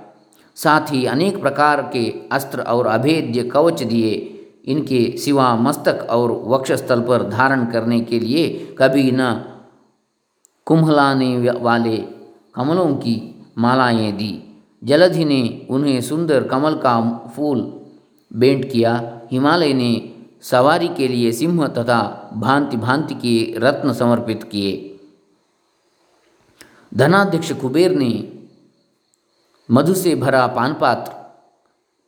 साथ 0.55 0.93
ही 0.93 1.05
अनेक 1.05 1.41
प्रकार 1.41 1.91
के 1.93 2.15
अस्त्र 2.33 2.61
और 2.61 2.87
अभेद्य 2.87 3.43
कवच 3.43 3.83
दिए। 3.83 4.34
इनके 4.65 5.17
सिवा 5.19 5.57
मस्तक 5.57 6.07
और 6.11 6.33
वक्षस्थल 6.47 7.01
पर 7.01 7.23
धारण 7.23 7.67
करने 7.67 8.01
के 8.01 8.21
लिए 8.21 8.75
कभी 8.79 9.11
न 9.15 9.33
कुंभलाने 10.67 11.51
वाले 11.51 11.97
कमलों 12.55 12.95
की 12.95 13.45
मालाएँ 13.59 14.13
दी। 14.13 14.63
जलधि 14.85 15.25
ने 15.25 15.67
उन्हें 15.71 16.01
सुंदर 16.01 16.45
कमल 16.45 16.75
का 16.75 17.01
फूल 17.37 17.61
भेंट 18.33 18.73
किया। 18.73 19.21
हिमालय 19.33 19.73
ने 19.73 20.15
सवारी 20.43 20.89
के 20.89 21.09
लिए 21.09 21.33
सिंह 21.33 21.67
तथा 21.67 22.31
भांति 22.35 22.77
भांति 22.77 23.15
के 23.15 23.59
रत्न 23.59 23.93
समर्पित 23.93 24.43
किए। 24.43 24.91
धनाध्यक्ष 26.95 27.53
कुबेर 27.53 27.93
ने 27.93 28.39
मधु 29.71 29.95
से 29.95 30.15
भरा 30.15 30.47
पानपात्र 30.47 31.24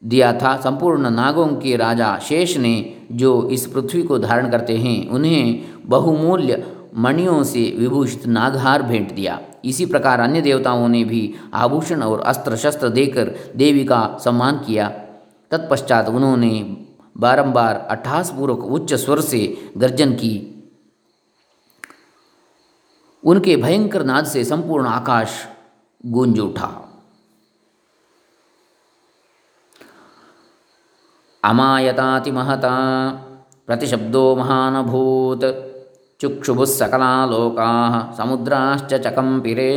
दिया 0.05 0.33
था। 0.33 0.61
संपूर्ण 0.61 1.11
नागों 1.11 1.47
के 1.47 1.77
राजा 1.77 2.19
शेष 2.19 2.57
ने 2.57 2.97
जो 3.13 3.49
इस 3.51 3.67
पृथ्वी 3.67 4.03
को 4.03 4.19
धारण 4.19 4.51
करते 4.51 4.77
हैं, 4.77 5.09
उन्हें 5.09 5.65
बहुमूल्य 5.87 6.73
मणियों 6.95 7.43
से 7.45 7.77
विभूषित 7.79 8.27
नागहार 8.27 8.83
भेंट 8.83 9.15
दिया। 9.15 9.41
इसी 9.65 9.87
प्रकार 9.87 10.21
अन्य 10.21 10.41
देवताओं 10.41 10.89
ने 10.89 11.05
भी 11.05 11.35
आभूषण 11.55 12.03
और 12.03 12.21
अस्त्र 12.21 12.57
शस्त्र 12.57 12.89
देकर 12.89 13.35
देवी 13.57 13.85
का 13.85 14.19
सम्मान 14.25 14.57
किया। 14.57 14.89
तत्पश्चात 15.51 16.09
उन्होंने 16.09 16.77
बारंबार 17.17 17.75
अट्ठासपूर्वक 17.91 18.65
उच्च 18.65 18.95
स्वर 18.95 19.21
से 19.21 19.71
गर्जन 19.77 20.13
की। 20.13 20.53
उनके 23.25 23.57
भयंकर 23.57 24.05
नाद 24.05 24.25
से 24.25 24.45
संपूर्ण 24.45 24.87
आकाश 24.87 25.29
गूंज 26.07 26.41
उठा। 26.41 26.86
ಅಮಾಯತಾತಿ 31.47 32.31
ಮಹತಾ 32.31 32.75
ಪ್ರತಿಶಬ್ದೋ 33.69 34.25
ಮಹಾನಭೂತ್ 34.35 35.49
ಚುಕ್ಷುಭುಃ 36.21 36.69
ಸಕಲಾ 36.73 37.13
ಲೋಕಾ 37.25 37.71
ಸಮುದ್ರಾಶ್ಚ 38.19 38.93
ಚಕಂಪಿರೇ 39.05 39.73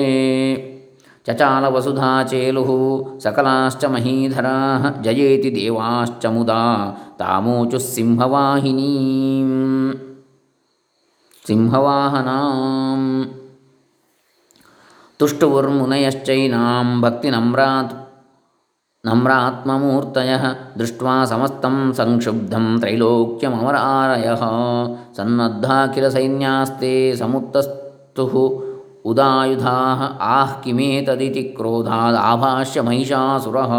ಚಚಾಲವಸುಧಾ 1.27 2.11
ಚೇಲುಃ 2.23 2.69
ಸಕಲಾಶ್ಚ 3.17 3.85
ಮಹೀಧರಾ 3.85 4.55
ಜಯೇತಿ 5.01 5.49
ದೇವಾಶ್ಚ 5.55 6.25
ಮುದಾ 6.27 6.61
ತಾಮೋಚು 7.19 7.81
ಸಿಂಹವಾಹಿನೀ 7.87 8.93
ಸಿಂಹವಾಹನಾಂ 11.45 13.03
ತುಷ್ಟುವುರ್ಮುನಯಶ್ಚೈನಾಂ 15.19 16.87
ಭಕ್ತಿನಮ್ರಾತ್ 17.01 17.93
नम्रात्ममूर्तयः 19.07 20.43
दृष्ट्वा 20.77 21.13
समस्तं 21.25 21.75
संक्षुब्धं 21.99 22.65
त्रैलोक्यममरारयः 22.79 24.41
सन्नद्धाखिलसैन्यास्ते 25.17 26.91
समुत्तस्तुः 27.17 28.35
उदायुधाः 29.09 30.03
आह 30.33 30.53
किमेतदिति 30.63 31.43
क्रोधादाभाष्य 31.57 32.81
महिषासुरः 32.81 33.73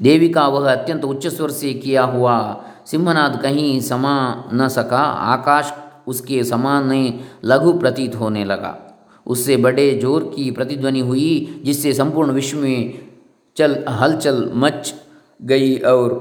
देवी 0.00 0.28
का 0.28 0.46
वह 0.48 0.70
अत्यंत 0.72 1.04
उच्च 1.04 1.26
स्वर 1.26 1.50
से 1.50 1.72
किया 1.74 2.02
हुआ 2.04 2.36
सिंहनाद 2.86 3.40
कहीं 3.42 3.80
समा 3.80 4.16
न 4.54 4.68
सका 4.68 5.02
आकाश 5.32 5.72
उसके 6.08 6.42
समान 6.44 6.92
लघु 7.44 7.72
प्रतीत 7.72 8.14
होने 8.14 8.44
लगा 8.44 8.76
उससे 9.26 9.56
बड़े 9.56 9.90
ज़ोर 10.02 10.22
की 10.34 10.50
प्रतिध्वनि 10.50 11.00
हुई 11.00 11.60
जिससे 11.64 11.92
संपूर्ण 11.92 12.32
विश्व 12.32 12.58
में 12.58 12.98
चल 13.56 13.84
हलचल 13.90 14.50
मच 14.54 14.94
गई 15.40 15.76
और 15.86 16.18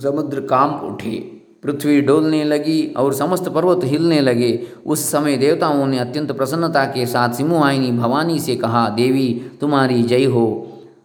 समुद्र 0.00 0.40
काँप 0.40 0.82
उठे 0.84 1.18
पृथ्वी 1.62 2.00
डोलने 2.00 2.42
लगी 2.44 2.82
और 2.96 3.14
समस्त 3.14 3.48
पर्वत 3.48 3.80
हिलने 3.84 4.20
लगे 4.20 4.52
उस 4.86 5.10
समय 5.10 5.36
देवताओं 5.36 5.86
ने 5.86 5.98
अत्यंत 5.98 6.32
प्रसन्नता 6.32 6.84
के 6.84 7.06
साथ 7.06 7.32
सिंहवाहिनी 7.32 7.90
भवानी 7.92 8.38
से 8.38 8.56
कहा 8.56 8.88
देवी 8.88 9.28
तुम्हारी 9.60 10.02
जय 10.02 10.24
हो 10.24 10.46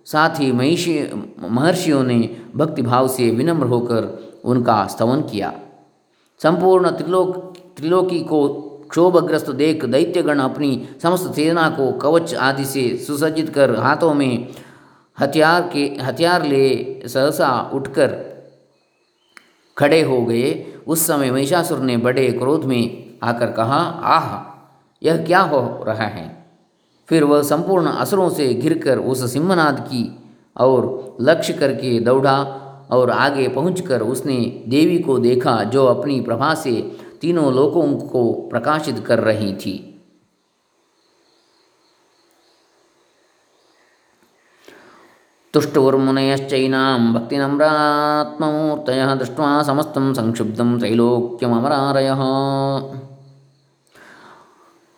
साथ 0.05 0.29
ही 0.39 0.51
महिषी, 0.51 1.09
महर्षियों 1.39 2.03
ने 2.03 2.41
भक्तिभाव 2.55 3.07
से 3.07 3.31
विनम्र 3.31 3.67
होकर 3.67 4.33
उनका 4.45 4.87
स्तवन 4.87 5.21
किया। 5.21 5.53
संपूर्ण 6.43 6.89
त्रिलोक, 6.89 7.57
त्रिलोकी 7.77 8.19
को 8.19 8.47
क्षोभग्रस्त 8.89 9.51
देख 9.51 9.85
दैत्यगण 9.85 10.39
अपनी 10.39 10.89
समस्त 11.03 11.35
सेना 11.35 11.69
को 11.69 11.91
कवच 11.91 12.35
आदि 12.35 12.65
से 12.65 12.97
सुसज्जित 12.97 13.49
कर 13.49 13.75
हाथों 13.75 14.13
में 14.13 14.47
हथियार 15.19 15.69
के, 15.73 15.97
हथियार 16.01 16.45
ले 16.45 17.01
सहसा 17.07 17.71
उठकर 17.73 18.35
खड़े 19.77 20.01
हो 20.01 20.25
गए। 20.25 20.73
उस 20.87 21.07
समय 21.07 21.31
महिषासुर 21.31 21.79
ने 21.79 21.97
बड़े 21.97 22.31
क्रोध 22.31 22.65
में 22.65 23.13
आकर 23.23 23.51
कहा, 23.51 23.79
आह, 24.03 24.55
यह 25.03 25.25
क्या 25.25 25.39
हो 25.39 25.83
रहा 25.83 26.03
है? 26.03 26.44
फिर 27.09 27.23
वह 27.23 27.41
संपूर्ण 27.41 27.87
असुरों 27.87 28.29
से 28.29 28.53
घिरकर 28.53 28.97
उस 28.97 29.33
सिंहनाद 29.33 29.79
की 29.79 30.19
और 30.57 31.17
लक्ष्य 31.21 31.53
करके 31.53 31.99
दौड़ा 31.99 32.61
और 32.91 33.09
आगे 33.09 33.47
पहुंचकर 33.47 34.01
उसने 34.01 34.63
देवी 34.67 34.99
को 34.99 35.19
देखा 35.19 35.63
जो 35.63 35.85
अपनी 35.85 36.21
प्रभा 36.21 36.55
से 36.55 36.97
तीनों 37.21 37.53
लोकों 37.53 37.93
को 37.93 38.49
प्रकाशित 38.49 39.03
कर 39.07 39.19
रही 39.19 39.53
थी। 39.53 39.91
तुष्टुर्मुनयश्चैनां 45.53 47.13
भक्तिनम्रात्ममूर्तयः 47.13 49.15
दृष्ट्वा 49.15 49.63
समस्तं 49.63 50.13
संक्षुब्धं 50.13 50.79
त्रैलोक्यममरारयः। 50.79 52.17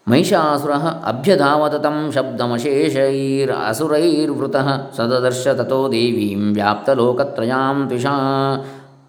महिषासुरः 0.10 0.86
अभ्यधावत 1.12 1.74
तं 1.84 1.96
शब्दमशेषैरसुरैर्वृतः 2.16 4.68
सददर्श 4.98 5.44
ततो 5.60 5.80
देवीं 5.94 6.42
व्याप्तलोकत्रयां 6.54 7.78
त्विषा 7.88 8.16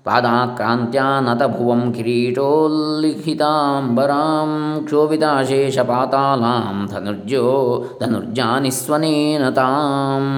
पादाक्रान्त्या 0.07 1.07
नतभुवं 1.21 1.83
किरीटोल्लिखिताम्बरां 1.93 4.49
क्षोभिताशेषपातालां 4.87 6.77
धनुर्जो 6.93 7.45
धनुर्जानिस्वनेन 8.01 9.45
ताम् 9.59 10.31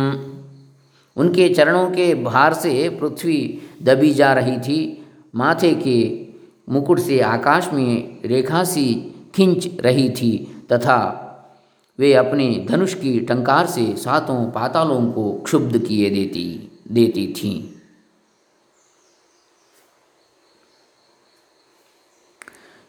उनके 1.16 1.44
चरणों 1.54 1.86
के 1.90 2.14
भार 2.24 2.52
से 2.54 2.88
पृथ्वी 3.00 3.38
दबी 3.82 4.10
जा 4.14 4.32
रही 4.32 4.58
थी, 4.66 4.78
माथे 5.36 5.72
के 5.86 5.98
मुकुट 6.72 6.98
से 6.98 7.20
आकाश 7.36 7.70
में 7.72 8.18
रेखा 8.24 8.64
सी 8.64 8.86
खिंच 9.33 9.67
रही 9.81 10.09
थी 10.17 10.31
तथा 10.71 10.97
वे 11.99 12.09
अपने 12.15 12.47
धनुष 12.69 12.93
की 12.93 13.11
टंकार 13.21 13.65
से 13.67 13.85
सातों 13.97 14.39
पातालों 14.51 15.01
को 15.11 15.23
क्षुब्ध 15.43 15.77
किए 15.79 16.09
देती 16.09 16.47
देती 16.91 17.25
थीं 17.33 17.55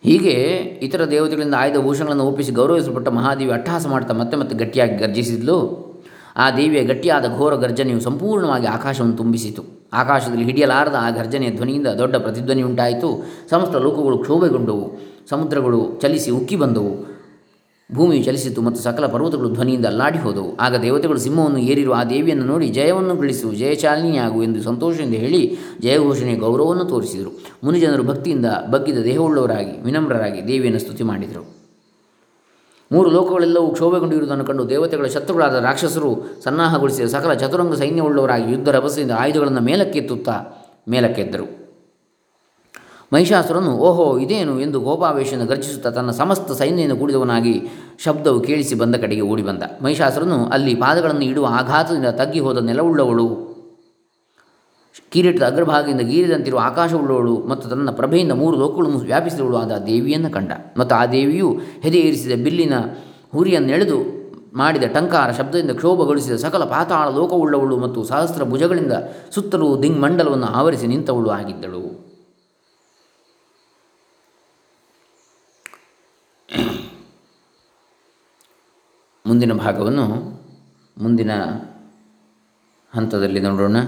ಹೀಗೆ 0.05 0.35
ಇತರ 0.83 1.03
ದೇವತೆಗಳಿಂದ 1.05 1.55
ಆಯ್ದ 1.55 1.79
ಭೂಷಣಗಳನ್ನು 1.83 2.25
ಒಪ್ಪಿಸಿ 2.25 2.53
ಗೌರವಿಸಲ್ಪಟ್ಟ 2.53 3.09
ಮಹಾದೇವಿ 3.09 3.53
ಅಟ್ಟಹಾಸ 3.53 3.87
ಮಾಡ್ತಾ 3.87 4.15
ಮತ್ತೆ 4.15 4.37
ಮತ್ತೆ 4.37 4.55
ಗಟ್ಟಿಯಾಗಿ 4.57 4.97
ಗರ್ಜಿಸಿದ್ಲು 4.97 5.57
ಆ 6.37 6.47
ದೇವಿಯ 6.51 6.83
ಗಟ್ಟಿಯಾದ 6.83 7.27
ಘೋರ 7.37 7.55
ಗರ್ಜನೆಯು 7.55 8.01
ಸಂಪೂರ್ಣವಾಗಿ 8.01 8.67
ಆಕಾಶವನ್ನು 8.67 9.17
ತುಂಬಿಸಿತು 9.17 9.63
ಆಕಾಶದಲ್ಲಿ 9.93 10.45
ಹಿಡಿಯಲಾರದ 10.45 10.97
ಆ 11.01 11.09
ಗರ್ಜನೆಯ 11.11 11.51
ಧ್ವನಿಯಿಂದ 11.51 11.89
ದೊಡ್ಡ 11.99 12.17
ಪ್ರತಿಧ್ವನಿ 12.17 12.63
ಉಂಟಾಯಿತು 12.63 13.11
ಸಮಸ್ತ 13.51 13.75
ಲೋಕಗಳು 13.77 14.19
ಕ್ಷೋಭೆಗೊಂಡವು 14.19 14.85
ಸಮುದ್ರಗಳು 15.32 16.00
ಚಲಿಸಿ 16.02 16.32
ಉಕ್ಕಿ 16.32 16.56
ಬಂದವು. 16.56 17.12
ಭೂಮಿಯು 17.96 18.24
ಚಲಿಸಿತು 18.24 18.62
ಮತ್ತು 18.62 18.82
ಸಕಲ 18.82 19.06
ಪರ್ವತಗಳು 19.06 19.50
ಧ್ವನಿಯಿಂದ 19.50 19.86
ಅಲ್ಲಾಡಿ 19.86 20.18
ಹೋದವು 20.18 20.56
ಆಗ 20.56 20.76
ದೇವತೆಗಳು 20.76 21.20
ಸಿಂಹವನ್ನು 21.20 21.58
ಏರಿರುವ 21.58 21.94
ಆ 21.94 22.04
ದೇವಿಯನ್ನು 22.04 22.46
ನೋಡಿ 22.46 22.68
ಜಯವನ್ನು 22.68 23.16
ಗಳಿಸು 23.16 23.52
ಜಯಚಾಲಿನಿಯಾಗು 23.52 24.44
ಎಂದು 24.44 24.64
ಸಂತೋಷದಿಂದ 24.64 25.14
ಹೇಳಿ 25.14 25.58
ಜಯಘೋಷಣೆಯ 25.82 26.36
ಗೌರವವನ್ನು 26.36 26.86
ತೋರಿಸಿದರು. 26.86 27.32
ಮುನಿಜನರು 27.64 28.04
ಭಕ್ತಿಯಿಂದ 28.04 28.46
ಬಗ್ಗಿದ 28.72 28.98
ದೇಹವುಳ್ಳವರಾಗಿ, 28.98 29.82
ವಿನಮ್ರರಾಗಿ 29.82 30.48
ದೇವಿಯನ್ನು 30.48 30.80
ಸ್ತುತಿ 30.80 31.04
ಮಾಡಿದರು. 31.04 31.44
ಮೂರು 32.92 33.10
ಲೋಕಗಳೆಲ್ಲವೂ 33.10 33.68
ಕ್ಷೋಭೆಗೊಂಡಿರುವುದನ್ನು 33.68 34.46
ಕಂಡು 34.46 34.70
ದೇವತೆಗಳ 34.70 35.06
ಶತ್ರುಗಳಾದ 35.06 35.56
ರಾಕ್ಷಸರು 35.56 36.42
ಸನ್ನಾಹಗೊಳಿಸಿದ 36.44 37.08
ಸಕಲ 37.08 37.34
ಚತುರಂಗ 37.34 37.74
ಸೈನ್ಯವುಳ್ಳವರಾಗಿ 37.74 38.52
ಯುದ್ಧ 38.52 38.70
ರಭಸದಿಂದ 38.70 39.12
ಆಯುಧಗಳನ್ನು 39.12 39.62
ಮೇಲಕ್ಕೆತ್ತುತ್ತಾ 39.62 40.38
ಮೇಲಕ್ಕೆದ್ದರು. 40.90 41.61
ಮಹಿಷಾಸುರನು, 43.12 43.72
ಓಹೋ, 43.78 44.18
ಇದೇನು 44.18 44.60
ಎಂದು 44.60 44.80
ಗೋಪಾವೇಶನ 44.80 45.46
ಗರ್ಜಿಸುತ್ತಾ 45.46 45.90
ತನ್ನ 45.90 46.12
ಸಮಸ್ತ 46.12 46.52
ಸೈನ್ಯದಿಂದ 46.52 47.00
ಕೂಡಿದವನಾಗಿ 47.00 47.68
ಶಬ್ದವು 48.04 48.40
ಕೇಳಿಸಿ 48.40 48.76
ಬಂದ 48.76 48.96
ಕಡೆಗೆ 48.96 49.22
ಓಡಿ 49.22 49.44
ಬಂದ. 49.44 49.64
ಮಹಿಷಾಸುರನು 49.84 50.46
ಅಲ್ಲಿ 50.46 50.76
ಪಾದಗಳನ್ನು 50.76 51.22
ಇಡುವ 51.22 51.48
ಆಘಾತದಿಂದ 51.52 52.06
ತಗ್ಗಿ 52.06 52.40
ಹೋದ 52.40 52.58
ನೆಲವುಳ್ಳವಳು, 52.58 53.28
ಕಿರೀಟದ 55.12 55.44
ಅಗ್ರಭಾಗದಿಂದ 55.44 56.02
ಗೀರಿದಂತಿರುವ 56.02 56.60
ಆಕಾಶವುಳ್ಳವಳು 56.60 57.36
ಮತ್ತು 57.48 57.70
ತನ್ನ 57.70 57.92
ಪ್ರಭೆಯಿಂದ 57.92 58.32
ಮೂರು 58.32 58.58
ಲೋಕಗಳನ್ನು 58.58 59.00
ವ್ಯಾಪಿಸಿದವಳು 59.00 59.58
ಆದ 59.58 59.78
ದೇವಿಯನ್ನು 59.86 60.30
ಕಂಡ. 60.32 60.52
ಮತ್ತು 60.78 60.96
ಆ 60.96 61.06
ದೇವಿಯು 61.06 61.50
ಹೆದೆ 61.82 61.98
ಏರಿಸಿದ 61.98 62.44
ಬಿಲ್ಲಿನ 62.44 62.74
ಹುರಿಯನ್ನೆಳೆದು 63.34 63.98
ಮಾಡಿದ 64.56 64.84
ಟಂಕಾರ 64.84 65.32
ಶಬ್ದದಿಂದ 65.32 65.72
ಕ್ಷೋಭಗೊಳಿಸಿದ 65.72 66.36
ಸಕಲ 66.36 66.64
ಪಾತಾಳ 66.64 67.10
ಲೋಕವುಳ್ಳವಳು 67.10 67.78
ಮತ್ತು 67.78 68.04
ಸಹಸ್ರ 68.04 68.44
ಭುಜಗಳಿಂದ 68.44 68.94
ಸುತ್ತಲೂ 69.36 69.82
ದಿಗ್ಮಂಡಲವನ್ನು 69.84 70.46
ಆವರಿಸಿ 70.46 70.88
ನಿಂತವಳು 70.88 71.30
ಆಗಿದ್ದಳು. 71.30 72.11
ಮುಂದಿನ 79.31 79.53
ಭಾಗವನ್ನು 79.63 80.07
ಮುಂದಿನ 80.97 81.33
ಹಂತದಲ್ಲಿ 82.93 83.41
ನೋಡೋಣ 83.47 83.79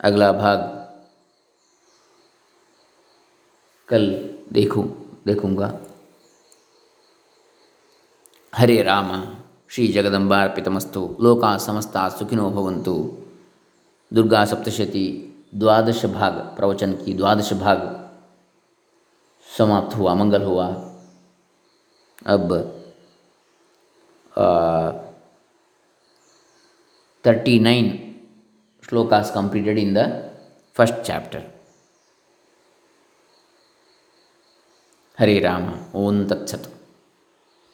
अगला 0.00 0.30
भाग 0.32 0.58
कल 3.88 4.04
देखूँ 4.52 4.84
देखूँगा 5.26 5.68
हरे 8.52 8.76
राम 8.82 9.08
श्री 9.70 9.86
जगदम्बार्पितमस्तु 9.88 11.00
लोका 11.20 11.56
समस्ता 11.58 12.08
सुखिनो 12.08 12.50
भवन्तु 12.50 12.94
दुर्गा 14.12 14.44
सप्तशती 14.44 15.06
द्वादश 15.54 16.04
भाग 16.10 16.34
प्रवचन 16.56 16.92
की 16.94 17.14
द्वादश 17.14 17.52
भाग 17.54 17.80
समाप्त 19.57 19.95
हुआ, 19.97 20.13
मंगल 20.15 20.43
हुआ। 20.43 20.67
अब 22.25 22.53
thirty 27.23 27.59
nine 27.59 27.87
shlokas 28.83 29.31
completed 29.35 29.77
in 29.77 29.93
the 29.93 30.05
first 30.75 31.01
chapter 31.01 31.43
Hare 35.17 35.39
Ram, 35.39 35.63
ओम 35.95 36.23
तत्सत्। 36.27 36.80